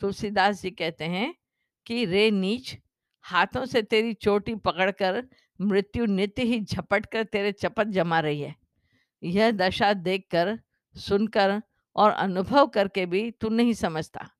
तुलसीदास 0.00 0.62
जी 0.62 0.70
कहते 0.70 1.04
हैं 1.04 1.34
कि 1.86 2.04
रे 2.04 2.30
नीच 2.30 2.76
हाथों 3.28 3.64
से 3.64 3.82
तेरी 3.82 4.12
चोटी 4.12 4.54
पकड़कर 4.54 5.28
मृत्यु 5.60 6.06
नित्य 6.06 6.42
ही 6.42 6.60
झपट 6.60 7.06
कर 7.06 7.24
तेरे 7.24 7.52
चपत 7.52 7.86
जमा 7.86 8.20
रही 8.20 8.40
है। 8.40 8.56
यह 9.22 9.50
दशा 9.50 9.92
देखकर, 9.92 10.60
सुनकर 10.94 11.62
और 11.96 12.10
अनुभव 12.10 12.66
करके 12.66 13.06
भी 13.06 13.30
तू 13.30 13.48
नहीं 13.48 13.72
समझता। 13.72 14.30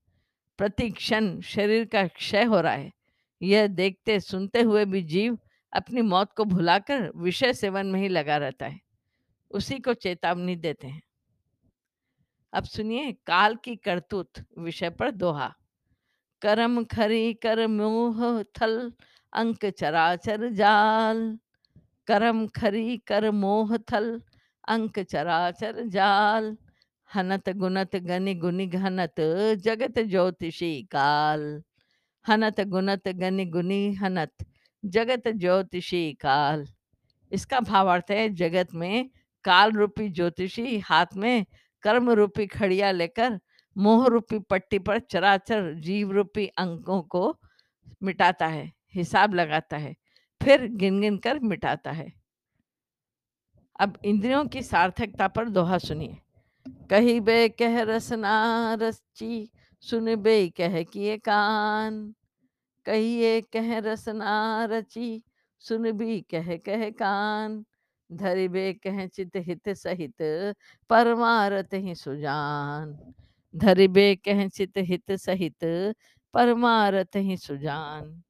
प्रति 0.58 0.90
क्षण 0.90 1.40
शरीर 1.40 1.84
का 1.84 2.06
क्षय 2.06 2.44
हो 2.44 2.60
रहा 2.60 2.72
है। 2.72 2.92
यह 3.42 3.66
देखते, 3.66 4.20
सुनते 4.20 4.62
हुए 4.62 4.84
भी 4.84 5.02
जीव 5.02 5.38
अपनी 5.72 6.02
मौत 6.02 6.32
को 6.32 6.44
भुलाकर 6.44 7.12
विषय 7.16 7.52
सेवन 7.52 7.86
में 7.86 8.00
ही 8.00 8.08
लगा 8.08 8.36
रहता 8.36 8.66
है। 8.66 8.80
उसी 9.50 9.78
को 9.78 9.94
चेतावनी 9.94 10.56
देते 10.56 10.86
हैं। 10.86 11.02
अब 12.52 12.64
सुनिए, 12.64 13.12
काल 13.12 13.56
की 13.56 13.76
करतूत 13.76 14.30
विषय 14.58 14.90
पर 14.90 15.10
दोहा। 15.10 15.54
करम 16.42 16.84
खरी 16.84 17.34
कर 17.34 17.66
मोह 17.66 18.42
थल, 18.42 18.92
अंक 19.32 19.66
चराचर 19.66 20.48
जाल। 20.48 21.38
करम 22.06 22.46
खरी 22.46 22.96
कर 22.96 23.30
मोह 23.30 23.76
थल, 23.76 24.20
अंक 24.68 24.98
चराचर 24.98 25.82
जाल। 25.86 26.56
हनत 27.14 27.48
गुनत 27.48 27.96
गनि 27.96 28.34
गुनि 28.34 28.66
घनत 28.66 29.20
जगत 29.58 29.98
ज्योतिषी 29.98 30.82
काल। 30.82 31.62
हनत 32.28 32.60
गुनत 32.60 33.08
गनि 33.08 33.44
गुनि 33.44 33.94
हनत 33.94 34.46
जगत 34.84 35.28
ज्योतिषी 35.28 36.12
काल। 36.12 36.66
इसका 37.32 37.60
भावार्थ 37.60 38.10
है 38.10 38.28
जगत 38.28 38.74
में 38.74 39.10
काल 39.44 39.72
रूपी 39.72 40.08
ज्योतिषी, 40.08 40.78
हाथ 40.78 41.06
में 41.16 41.46
कर्म 41.82 42.10
रूपी 42.10 42.46
खड़िया 42.46 42.90
लेकर 42.90 43.38
मोह 43.78 44.06
रूपी 44.06 44.38
पट्टी 44.38 44.78
पर 44.78 44.98
चराचर 44.98 45.74
जीव 45.74 46.10
रूपी 46.10 46.46
अंकों 46.46 47.02
को 47.02 47.38
मिटाता 48.02 48.46
है, 48.46 48.72
हिसाब 48.94 49.34
लगाता 49.34 49.76
है, 49.76 49.94
फिर 50.42 50.66
गिन 50.66 51.00
गिन 51.00 51.18
कर 51.18 51.38
मिटाता 51.38 51.90
है। 51.90 52.12
अब 53.80 53.98
इंद्रियों 54.04 54.44
की 54.46 54.62
सार्थकता 54.62 55.28
पर 55.28 55.48
दोहा 55.48 55.78
सुनिए। 55.78 56.16
कही 56.90 57.20
बे 57.20 57.48
कह 57.48 57.82
रसना 57.82 58.74
रची 58.74 59.50
सुन 59.80 60.16
बे 60.16 60.48
कह 60.48 60.82
किए 60.82 61.16
कान। 61.18 62.14
कहिए 62.86 63.40
कह 63.40 63.78
रसना 63.78 64.64
रची, 64.64 65.22
सुन 65.58 65.92
भी 65.92 66.20
कह 66.20 66.56
कह 66.56 66.90
कान। 66.90 67.64
धरि 68.12 68.48
बे 68.48 68.72
कह 68.72 69.06
चित 69.06 69.36
हित 69.36 69.68
सहित 69.68 70.22
परमारत 70.90 71.74
ही 71.74 71.94
सुजान। 71.94 73.14
धरि 73.56 73.88
बे 73.88 74.14
कह 74.16 74.48
चित 74.48 74.72
हित 74.78 75.12
सहित 75.12 75.64
परमारत 76.34 77.16
ही 77.16 77.36
सुजान। 77.36 78.22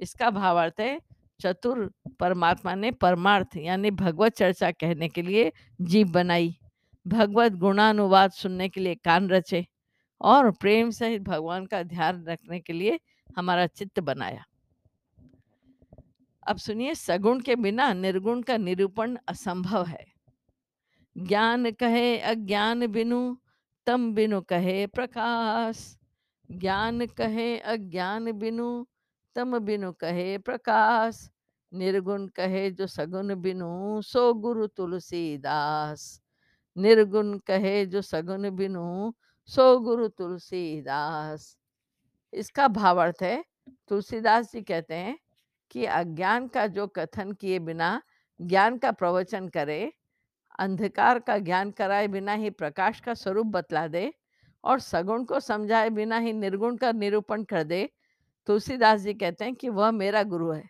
इसका 0.00 0.30
भावार्थ 0.30 0.80
है, 0.80 1.00
चतुर 1.40 1.92
परमात्मा 2.20 2.74
ने 2.74 2.90
परमार्थ 2.90 3.56
यानी 3.56 3.90
भगवत 3.90 4.32
चर्चा 4.32 4.70
कहने 4.70 5.08
के 5.08 5.22
लिए 5.22 5.52
जीव 5.80 6.08
बनाई। 6.08 6.56
भगवत 7.06 7.52
गुणानुवाद 7.52 8.30
सुनने 8.30 8.68
के 8.68 8.80
लिए 8.80 8.94
कान 8.94 9.28
रचे 9.28 9.66
और 10.20 10.50
प्रेम 10.50 10.90
सहित 10.90 11.22
भगवान 11.22 11.66
का 11.66 11.82
ध्यान 11.82 12.24
रखने 12.24 12.60
के 12.60 12.72
लिए 12.72 13.00
हमारा 13.36 13.66
चित्त 13.66 14.00
बनाया। 14.00 14.44
अब 16.46 16.56
सुनिए, 16.56 16.94
सगुण 16.94 17.40
के 17.40 17.56
बिना 17.56 17.92
निर्गुण 17.92 18.42
का 18.42 18.56
निरूपण 18.56 19.16
असंभव 19.28 19.84
है। 19.84 20.04
ज्ञान 21.16 21.70
कहे 21.70 22.18
अज्ञान 22.18 22.86
बिनु 22.86 23.36
तम 23.86 24.14
बिनु 24.14 24.40
कहे 24.40 24.86
प्रकाश, 24.86 25.96
ज्ञान 26.50 27.06
कहे 27.06 27.58
अज्ञान 27.58 28.32
बिनु, 28.32 28.86
तम 29.34 29.58
बिनु 29.58 29.92
कहे 29.92 30.38
प्रकाश, 30.38 31.30
निर्गुण 31.74 32.26
कहे 32.26 32.70
जो 32.70 32.86
सगुण 32.86 33.34
बिनु, 33.34 34.02
सो 34.02 34.34
गुरु 34.34 34.66
तुलसीदास। 34.66 36.22
निर्गुण 36.76 37.38
कहे 37.38 37.86
जो 37.86 38.02
सगुण 38.02 38.50
बिनु, 38.50 39.12
सो 39.46 39.78
गुरु 39.78 40.08
तुलसीदास। 40.08 41.58
इसका 42.32 42.68
भावार्थ 42.68 43.22
है, 43.22 43.44
तुलसीदास 43.88 44.52
जी 44.52 44.62
कहते 44.62 44.94
हैं 44.94 45.18
कि 45.70 45.84
अज्ञान 45.84 46.48
का 46.48 46.66
जो 46.66 46.86
कथन 46.86 47.32
किए 47.32 47.58
बिना, 47.58 48.02
ज्ञान 48.40 48.78
का 48.78 48.92
प्रवचन 48.92 49.48
करे 49.48 49.92
अंधकार 50.60 51.18
का 51.18 51.38
ज्ञान 51.38 51.70
कराए 51.70 52.08
बिना 52.08 52.32
ही 52.32 52.50
प्रकाश 52.50 53.00
का 53.00 53.14
स्वरूप 53.14 53.46
बतला 53.46 53.86
दे 53.88 54.12
और 54.64 54.80
सगुण 54.80 55.24
को 55.24 55.40
समझाए 55.40 55.90
बिना 55.90 56.18
ही 56.18 56.32
निर्गुण 56.32 56.76
का 56.76 56.92
निरूपण 56.92 57.44
कर 57.44 57.64
दे। 57.64 57.88
तुलसीदास 58.46 59.00
जी 59.00 59.14
कहते 59.14 59.44
हैं 59.44 59.54
कि 59.54 59.68
वह 59.68 59.90
मेरा 59.90 60.22
गुरु 60.22 60.50
है। 60.50 60.68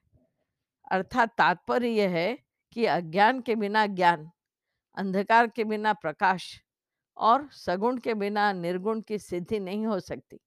अर्थात 0.90 1.34
तात्पर्य 1.38 1.88
यह 1.88 2.10
है 2.10 2.38
कि 2.72 2.86
अज्ञान 2.86 3.40
के 3.40 3.54
बिना 3.54 3.86
ज्ञान, 3.86 4.30
अंधकार 4.96 5.46
के 5.46 5.64
बिना 5.64 5.92
प्रकाश 5.92 6.60
और 7.16 7.48
सगुण 7.52 7.98
के 7.98 8.14
बिना 8.14 8.52
निर्गुण 8.52 9.00
की 9.00 9.18
सिद्धि 9.18 9.60
नहीं 9.60 9.86
हो 9.86 10.00
सकती। 10.00 10.40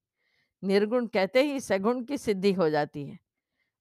निर्गुण 0.63 1.07
कहते 1.07 1.43
ही 1.43 1.59
सगुण 1.59 2.03
की 2.03 2.17
सिद्धि 2.17 2.53
हो 2.53 2.69
जाती 2.69 3.05
है। 3.05 3.19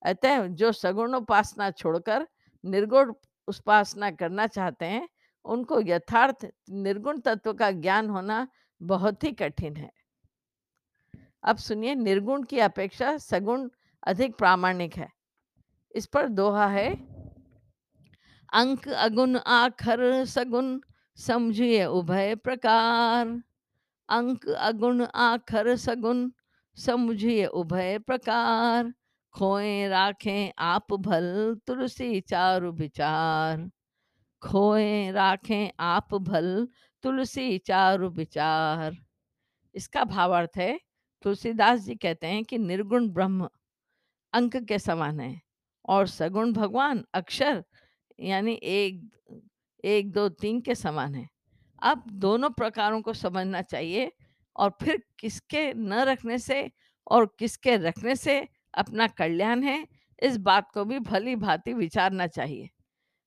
अतः 0.03 0.47
जो 0.47 0.73
सगुण 0.73 1.15
उपासना 1.15 1.71
छोड़कर 1.71 2.27
निर्गुण 2.65 3.13
उपासना 3.49 4.11
करना 4.11 4.47
चाहते 4.47 4.87
हैं 4.87 5.09
उनको 5.45 5.81
यथार्थ 5.81 6.47
निर्गुण 6.71 7.21
तत्व 7.21 7.53
का 7.53 7.71
ज्ञान 7.71 8.11
होना 8.11 8.47
बहुत 8.81 9.25
ही 9.25 9.33
कठिन 9.33 9.77
है। 9.77 9.91
अब 11.43 11.57
सुनिए, 11.57 11.95
निर्गुण 11.95 12.43
की 12.43 12.59
अपेक्षा 12.59 13.17
सगुण 13.19 13.69
अधिक 14.07 14.37
प्रामाणिक 14.37 14.97
है। 14.97 15.09
इस 15.95 16.07
पर 16.07 16.29
दोहा 16.29 16.67
है, 16.67 16.89
अंक 18.53 18.89
अगुण 18.89 19.37
आखर 19.37 20.25
सगुण 20.25 20.79
समझिए 21.17 21.85
उभय 21.85 22.35
प्रकार। 22.35 23.43
अंक 24.09 24.49
अगुण 24.49 25.05
आखर 25.05 25.77
सगुण 25.77 26.31
समझिए 26.77 27.47
उभय 27.47 27.99
प्रकार। 27.99 28.93
खोए, 29.35 29.89
राखें 29.89 30.53
आप 30.59 30.93
भल, 30.93 31.57
तुलसी 31.67 32.21
चारु 32.21 32.73
विचार। 32.73 33.71
खोए, 34.43 35.11
राखें 35.13 35.71
आप 35.81 36.15
भल, 36.15 36.69
तुलसी 37.05 37.59
चारु 37.59 38.09
विचार 38.11 38.97
इसका 39.75 40.05
भावार्थ 40.05 40.57
है, 40.59 40.79
तुलसीदास 41.25 41.81
जी 41.81 41.95
कहते 41.95 42.27
हैं 42.27 42.45
कि 42.45 42.59
निर्गुण 42.59 43.09
ब्रह्म 43.09 43.49
अंक 44.33 44.57
के 44.65 44.79
समान 44.79 45.21
है 45.21 45.41
और 45.89 46.07
सगुण 46.09 46.53
भगवान 46.53 47.05
अक्षर 47.15 47.63
यानी 48.21 48.53
एक 48.55 49.11
एक, 49.85 50.11
दो, 50.13 50.29
तीन 50.29 50.61
के 50.61 50.75
समान 50.75 51.15
है। 51.15 51.29
अब 51.83 52.05
दोनों 52.13 52.51
प्रकारों 52.51 53.01
को 53.03 53.13
समझना 53.13 53.63
चाहिए 53.63 54.11
और 54.57 54.77
फिर 54.83 55.03
किसके 55.21 55.73
न 55.75 56.03
रखने 56.03 56.39
से 56.39 56.71
और 57.07 57.27
किसके 57.39 57.77
रखने 57.79 58.17
से 58.17 58.39
अपना 58.75 59.07
कल्याण 59.09 59.63
है, 59.63 59.87
इस 60.23 60.37
बात 60.39 60.71
को 60.75 60.85
भी 60.85 60.99
भली 61.01 61.37
भांति 61.37 61.73
विचारना 61.75 62.27
चाहिए। 62.29 62.69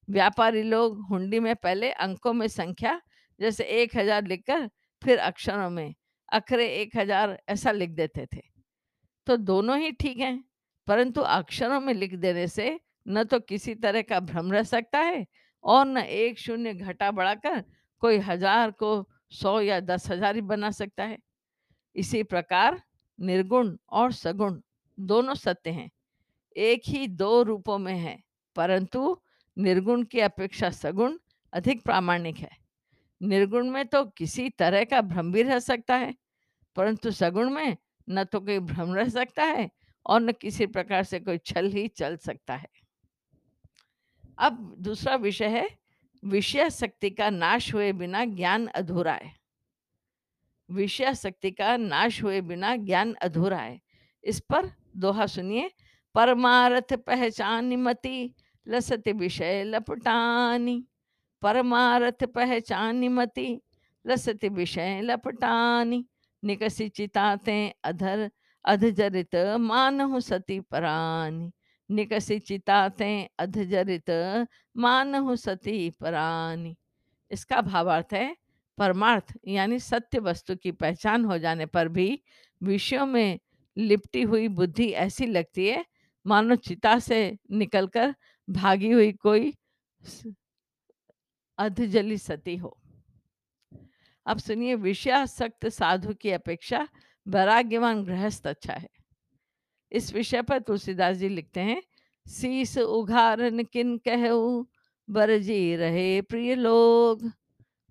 व्यापारी 0.07 0.61
लोग 0.63 0.99
हुंडी 1.09 1.39
में 1.39 1.55
पहले 1.55 1.91
अंकों 1.91 2.33
में 2.33 2.47
संख्या, 2.49 2.99
जैसे 3.39 3.63
एक 3.63 3.95
हज़ार 3.97 4.25
लिखकर 4.25 4.69
फिर 5.01 5.17
अक्षरों 5.19 5.69
में 5.69 5.93
अखरे 6.29 6.67
एक 6.73 6.97
हज़ार 6.97 7.37
ऐसा 7.49 7.71
लिख 7.71 7.89
देते 7.91 8.25
थे। 8.25 8.41
तो 9.27 9.37
दोनों 9.39 9.77
ही 9.79 9.91
ठीक 9.93 10.17
हैं, 10.17 10.43
परंतु 10.87 11.21
अक्षरों 11.21 11.79
में 11.79 11.93
लिख 11.93 12.13
देने 12.15 12.47
से 12.47 12.79
न 13.07 13.23
तो 13.23 13.39
किसी 13.41 13.75
तरह 13.75 14.01
का 14.01 14.19
भ्रम 14.21 14.51
रह 14.51 14.63
सकता 14.65 14.99
है 14.99 15.25
और 15.63 15.85
न 15.87 15.97
एक 15.97 16.39
शून्य 16.39 16.73
घटा 16.73 17.11
बढ़ाकर 17.11 17.63
कोई 18.01 18.17
हज़ार 18.19 18.71
को 18.73 19.07
सौ 19.31 19.59
या 19.61 19.79
दस 19.81 20.09
हज़ार 20.11 20.35
ही 20.35 20.41
बना 20.43 20.71
सकता 20.71 21.03
है। 21.03 21.17
इसी 21.95 22.21
प्रकार 22.25 22.81
निर्गुण 23.19 23.75
और 23.91 24.11
सगुण 24.13 24.59
दोनों 24.97 25.33
सत्य 25.35 25.69
हैं, 25.69 25.89
एक 26.55 26.81
ही 26.85 27.07
दो 27.09 27.41
रूपों 27.43 27.77
में 27.77 27.95
है, 27.95 28.17
परंतु 28.55 29.17
निर्गुण 29.57 30.03
की 30.03 30.19
अपेक्षा 30.19 30.69
सगुण 30.69 31.17
अधिक 31.53 31.83
प्रामाणिक 31.83 32.37
है। 32.37 32.49
निर्गुण 33.21 33.69
में 33.69 33.85
तो 33.85 34.03
किसी 34.07 34.49
तरह 34.49 34.83
का 34.83 35.01
भ्रम 35.01 35.31
भी 35.31 35.43
रह 35.43 35.59
सकता 35.59 35.95
है, 35.95 36.13
परंतु 36.77 37.11
सगुण 37.11 37.49
में 37.49 37.77
न 38.09 38.23
तो 38.23 38.39
कोई 38.39 38.59
भ्रम 38.61 38.93
रह 38.95 39.09
सकता 39.09 39.43
है 39.43 39.69
और 40.05 40.21
न 40.21 40.31
किसी 40.31 40.65
प्रकार 40.65 41.03
से 41.03 41.19
कोई 41.19 41.37
छल 41.37 41.67
ही 41.67 41.87
चल 41.87 42.17
सकता 42.17 42.55
है। 42.55 42.67
अब 44.39 44.75
दूसरा 44.79 45.15
विषय 45.15 45.47
है, 45.47 45.67
विषय 46.23 46.69
शक्ति 46.69 47.09
का 47.09 47.29
नाश 47.29 47.73
हुए 47.73 47.91
बिना 47.93 48.25
ज्ञान 48.25 48.65
अधूरा 48.67 49.13
है। 49.13 49.33
विषय 50.69 51.13
शक्ति 51.15 51.51
का 51.51 51.75
नाश 51.77 52.21
हुए 52.23 52.41
बिना 52.41 52.75
ज्ञान 52.75 53.13
अधूरा 53.13 53.57
है। 53.57 53.79
इस 54.23 54.39
पर 54.41 54.69
दोहा 54.97 55.25
सुनिए, 55.25 55.71
परमारथ 56.15 56.93
पहचान 56.97 57.75
मति 57.75 58.33
लसत 58.67 59.07
विषय 59.07 59.63
लपटानी, 59.63 60.83
परमारथ 61.41 62.23
पहचान 62.25 63.07
मति, 63.07 63.61
लसत 64.05 64.45
विषय 64.45 65.01
लपटानी, 65.03 66.05
निकसी 66.43 66.87
चिताते 66.89 67.57
अधर, 67.83 68.29
अधजरित 68.65 69.35
मानहु 69.59 70.19
सती 70.19 70.59
परानी, 70.61 71.51
निकसी 71.89 72.39
चिताते 72.39 73.29
अधजरित 73.39 74.09
मानहु 74.77 75.35
सती 75.35 75.89
परानी। 76.01 76.75
इसका 77.31 77.61
भावार्थ 77.61 78.13
है 78.13 78.35
परमार्थ, 78.77 79.33
यानी 79.47 79.79
सत्य 79.79 80.19
वस्तु 80.19 80.55
की 80.55 80.71
पहचान 80.71 81.25
हो 81.25 81.37
जाने 81.37 81.65
पर 81.65 81.87
भी 81.87 82.21
विषयों 82.61 83.05
में 83.05 83.39
लिपटी 83.77 84.21
हुई 84.21 84.47
बुद्धि 84.47 84.89
ऐसी 84.89 85.25
लगती 85.25 85.67
है, 85.67 85.85
मानो 86.25 86.55
चिता 86.55 86.97
से 86.99 87.37
निकलकर 87.51 88.13
भागी 88.49 88.91
हुई 88.91 89.11
कोई 89.11 89.53
अधजली 91.57 92.17
सती 92.17 92.55
हो। 92.55 92.77
अब 94.25 94.37
सुनिए, 94.37 94.75
विषयासक्त 94.75 95.67
साधु 95.67 96.13
की 96.13 96.31
अपेक्षा 96.31 96.87
वैराग्यवान 97.27 98.03
गृहस्थ 98.03 98.47
अच्छा 98.47 98.73
है। 98.73 98.89
इस 99.91 100.13
विषय 100.13 100.41
पर 100.41 100.59
तुलसीदास 100.59 101.17
जी 101.17 101.29
लिखते 101.29 101.59
हैं 101.59 101.83
शीस 102.29 102.77
उघारन 102.77 103.63
किन 103.63 103.97
कहू, 103.97 104.67
बरजी 105.09 105.75
रहे 105.75 106.21
प्रिय 106.21 106.55
लोग। 106.55 107.31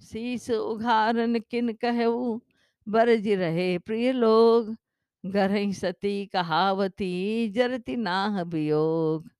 शीस 0.02 0.50
उघारन 0.50 1.38
किन 1.38 1.72
कहू, 1.72 2.42
बरजी 2.88 3.34
रहे 3.34 3.78
प्रिय 3.78 4.12
लोग। 4.12 4.76
घर 5.26 5.72
सती 5.72 6.26
कहावती, 6.26 7.48
जरती 7.48 7.96
नाह 7.96 8.42
वियोग 8.42 9.33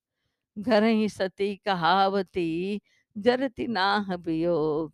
घर 0.57 0.85
ही 0.85 1.09
सती 1.09 1.55
कहावती, 1.59 2.81
जरती 3.17 3.67
नाह 3.69 4.15
वियोग 4.17 4.93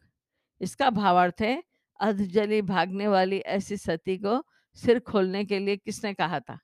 इसका 0.61 0.91
भावार्थ 0.91 1.41
है, 1.43 1.63
अधजली 2.01 2.63
भागने 2.65 3.09
वाली 3.09 3.39
ऐसी 3.51 3.77
सती 3.79 4.17
को 4.19 4.43
सिर 4.79 4.99
खोलने 5.03 5.45
के 5.45 5.59
लिए 5.59 5.77
किसने 5.79 6.13
कहा 6.15 6.41
था? 6.41 6.59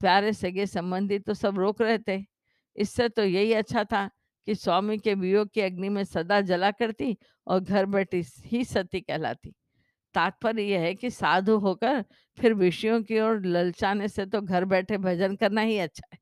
प्यारे 0.00 0.32
सगे 0.34 0.66
संबंधी 0.66 1.18
तो 1.20 1.34
सब 1.34 1.58
रोक 1.58 1.82
रहे 1.82 1.98
थे। 2.08 2.24
इससे 2.76 3.08
तो 3.10 3.24
यही 3.24 3.52
अच्छा 3.54 3.84
था 3.84 4.06
कि 4.46 4.54
स्वामी 4.54 4.98
के 4.98 5.14
वियोग 5.16 5.50
की 5.54 5.60
अग्नि 5.60 5.88
में 5.90 6.04
सदा 6.04 6.40
जला 6.42 6.70
करती 6.72 7.16
और 7.46 7.60
घर 7.60 7.86
बैठी 7.88 8.22
ही 8.46 8.64
सती 8.66 9.00
कहलाती। 9.02 9.54
तात्पर्य 10.14 10.62
यह 10.64 10.80
है 10.80 10.94
कि 10.94 11.10
साधु 11.12 11.58
होकर 11.60 12.04
फिर 12.38 12.54
विषयों 12.56 13.02
की 13.04 13.20
ओर 13.20 13.46
ललचाने 13.46 14.08
से 14.08 14.26
तो 14.26 14.42
घर 14.42 14.64
बैठे 14.66 14.98
भजन 15.00 15.36
करना 15.36 15.60
ही 15.62 15.78
अच्छा 15.80 16.08
है। 16.12 16.18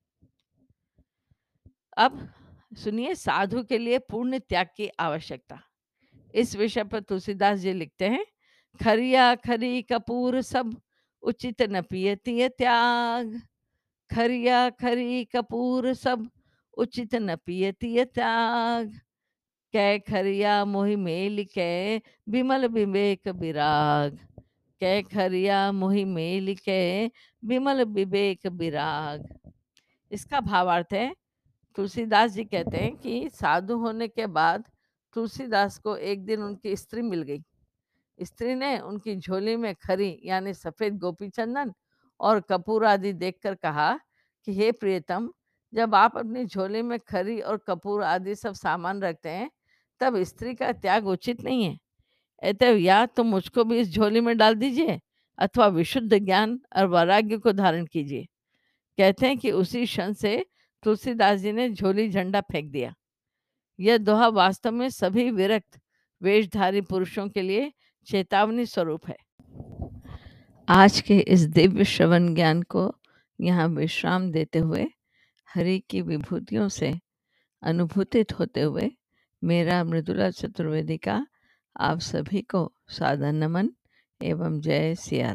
अब 1.96 2.28
सुनिए, 2.76 3.14
साधु 3.14 3.62
के 3.62 3.78
लिए 3.78 3.98
पूर्ण 3.98 4.38
त्याग 4.38 4.66
की 4.76 4.88
आवश्यकता। 5.00 5.60
इस 6.34 6.56
विषय 6.56 6.84
पर 6.84 7.00
तुलसीदास 7.00 7.58
जी 7.58 7.72
लिखते 7.72 8.08
हैं, 8.08 8.24
खरिया 8.80 9.34
खरी 9.34 9.82
कपूर 9.82 10.40
सब 10.42 10.80
उचित 11.22 11.62
न 11.62 11.82
पियती 11.82 12.48
त्याग। 12.48 13.40
खरिया 14.10 14.70
खरी 14.70 15.24
कपूर 15.24 15.92
सब 15.94 16.28
उचित 16.76 17.14
न 17.14 17.36
पियती 17.36 18.04
त्याग। 18.04 19.00
कै 19.72 19.98
खरिया 19.98 20.64
मोहि 20.64 20.96
मेल 20.96 21.44
कै 21.44 22.00
बिमल 22.28 22.66
विवेक 22.66 23.28
विराग। 23.28 24.18
कै 24.80 25.02
खरिया 25.02 25.72
मोहि 25.72 26.04
मेल 26.04 26.54
कै 26.54 27.10
बिमल 27.44 27.84
विवेक 27.84 28.46
विराग। 28.46 29.28
इसका 30.10 30.40
भावार्थ 30.40 30.92
है 30.92 31.14
तुलसीदास 31.76 32.30
जी 32.30 32.44
कहते 32.44 32.76
हैं 32.76 32.96
कि 32.96 33.30
साधु 33.34 33.76
होने 33.76 34.08
के 34.08 34.26
बाद 34.26 34.64
तुलसीदास 35.14 35.78
को 35.78 35.96
एक 35.96 36.24
दिन 36.24 36.42
उनकी 36.42 36.76
स्त्री 36.76 37.02
मिल 37.02 37.22
गई। 37.22 37.42
स्त्री 38.22 38.54
ने 38.54 38.78
उनकी 38.78 39.16
झोली 39.16 39.56
में 39.56 39.74
खरी, 39.74 40.20
यानी 40.24 40.54
सफ़ेद 40.54 40.98
गोपी 40.98 41.28
चंदन 41.28 41.72
और 42.20 42.40
कपूर 42.40 42.84
आदि 42.84 43.12
देखकर 43.12 43.54
कहा 43.54 44.00
कि, 44.44 44.54
हे 44.54 44.72
प्रियतम, 44.72 45.32
जब 45.74 45.94
आप 45.94 46.18
अपनी 46.18 46.44
झोली 46.44 46.82
में 46.82 46.98
खरी 46.98 47.40
और 47.40 47.56
कपूर 47.56 48.02
आदि 48.02 48.34
सब 48.34 48.52
सामान 48.52 49.02
रखते 49.02 49.28
हैं, 49.28 49.50
तब 50.00 50.22
स्त्री 50.22 50.54
का 50.54 50.72
त्याग 50.72 51.06
उचित 51.06 51.40
नहीं 51.40 51.64
है। 51.64 51.78
अतः 52.42 52.66
या 52.66 53.06
तो 53.06 53.24
मुझको 53.24 53.64
भी 53.64 53.78
इस 53.78 53.94
झोली 53.94 54.20
में 54.20 54.36
डाल 54.36 54.54
दीजिए 54.54 55.00
अथवा 55.38 55.66
विशुद्ध 55.66 56.18
ज्ञान 56.18 56.60
और 56.76 56.86
वैराग्य 56.86 57.38
को 57.38 57.52
धारण 57.52 57.86
कीजिए। 57.86 58.24
कहते 58.98 59.26
हैं 59.26 59.38
कि 59.38 59.50
उसी 59.50 59.86
क्षण 59.86 60.12
से 60.12 60.46
तुलसीदास 60.82 61.40
जी 61.40 61.52
ने 61.52 61.70
झोली 61.70 62.08
झंडा 62.10 62.40
फेंक 62.40 62.72
दिया। 62.72 62.94
यह 63.80 63.98
दोहा 63.98 64.28
वास्तव 64.28 64.70
में 64.70 64.88
सभी 64.90 65.30
विरक्त 65.30 65.80
वेशधारी 66.22 66.80
पुरुषों 66.80 67.28
के 67.28 67.42
लिए 67.42 67.72
चेतावनी 68.06 68.66
स्वरूप 68.66 69.08
है। 69.08 69.16
आज 70.68 71.00
के 71.00 71.18
इस 71.18 71.40
दिव्य 71.40 71.84
श्रवण 71.84 72.34
ज्ञान 72.34 72.62
को 72.62 72.94
यहाँ 73.40 73.68
विश्राम 73.68 74.30
देते 74.30 74.58
हुए, 74.58 74.86
हरि 75.54 75.82
की 75.90 76.02
विभूतियों 76.02 76.68
से 76.68 77.00
अनुभूतित 77.62 78.38
होते 78.38 78.60
हुए, 78.60 78.90
मेरा 79.44 79.84
मृदुला 79.84 80.30
चतुर्वेदी 80.30 80.96
का 80.96 81.26
आप 81.76 81.98
सभी 81.98 82.42
को 82.42 82.72
सादर 82.88 83.32
नमन 83.32 83.70
एवं 84.22 84.60
जय 84.60 84.94
सिया 84.94 85.32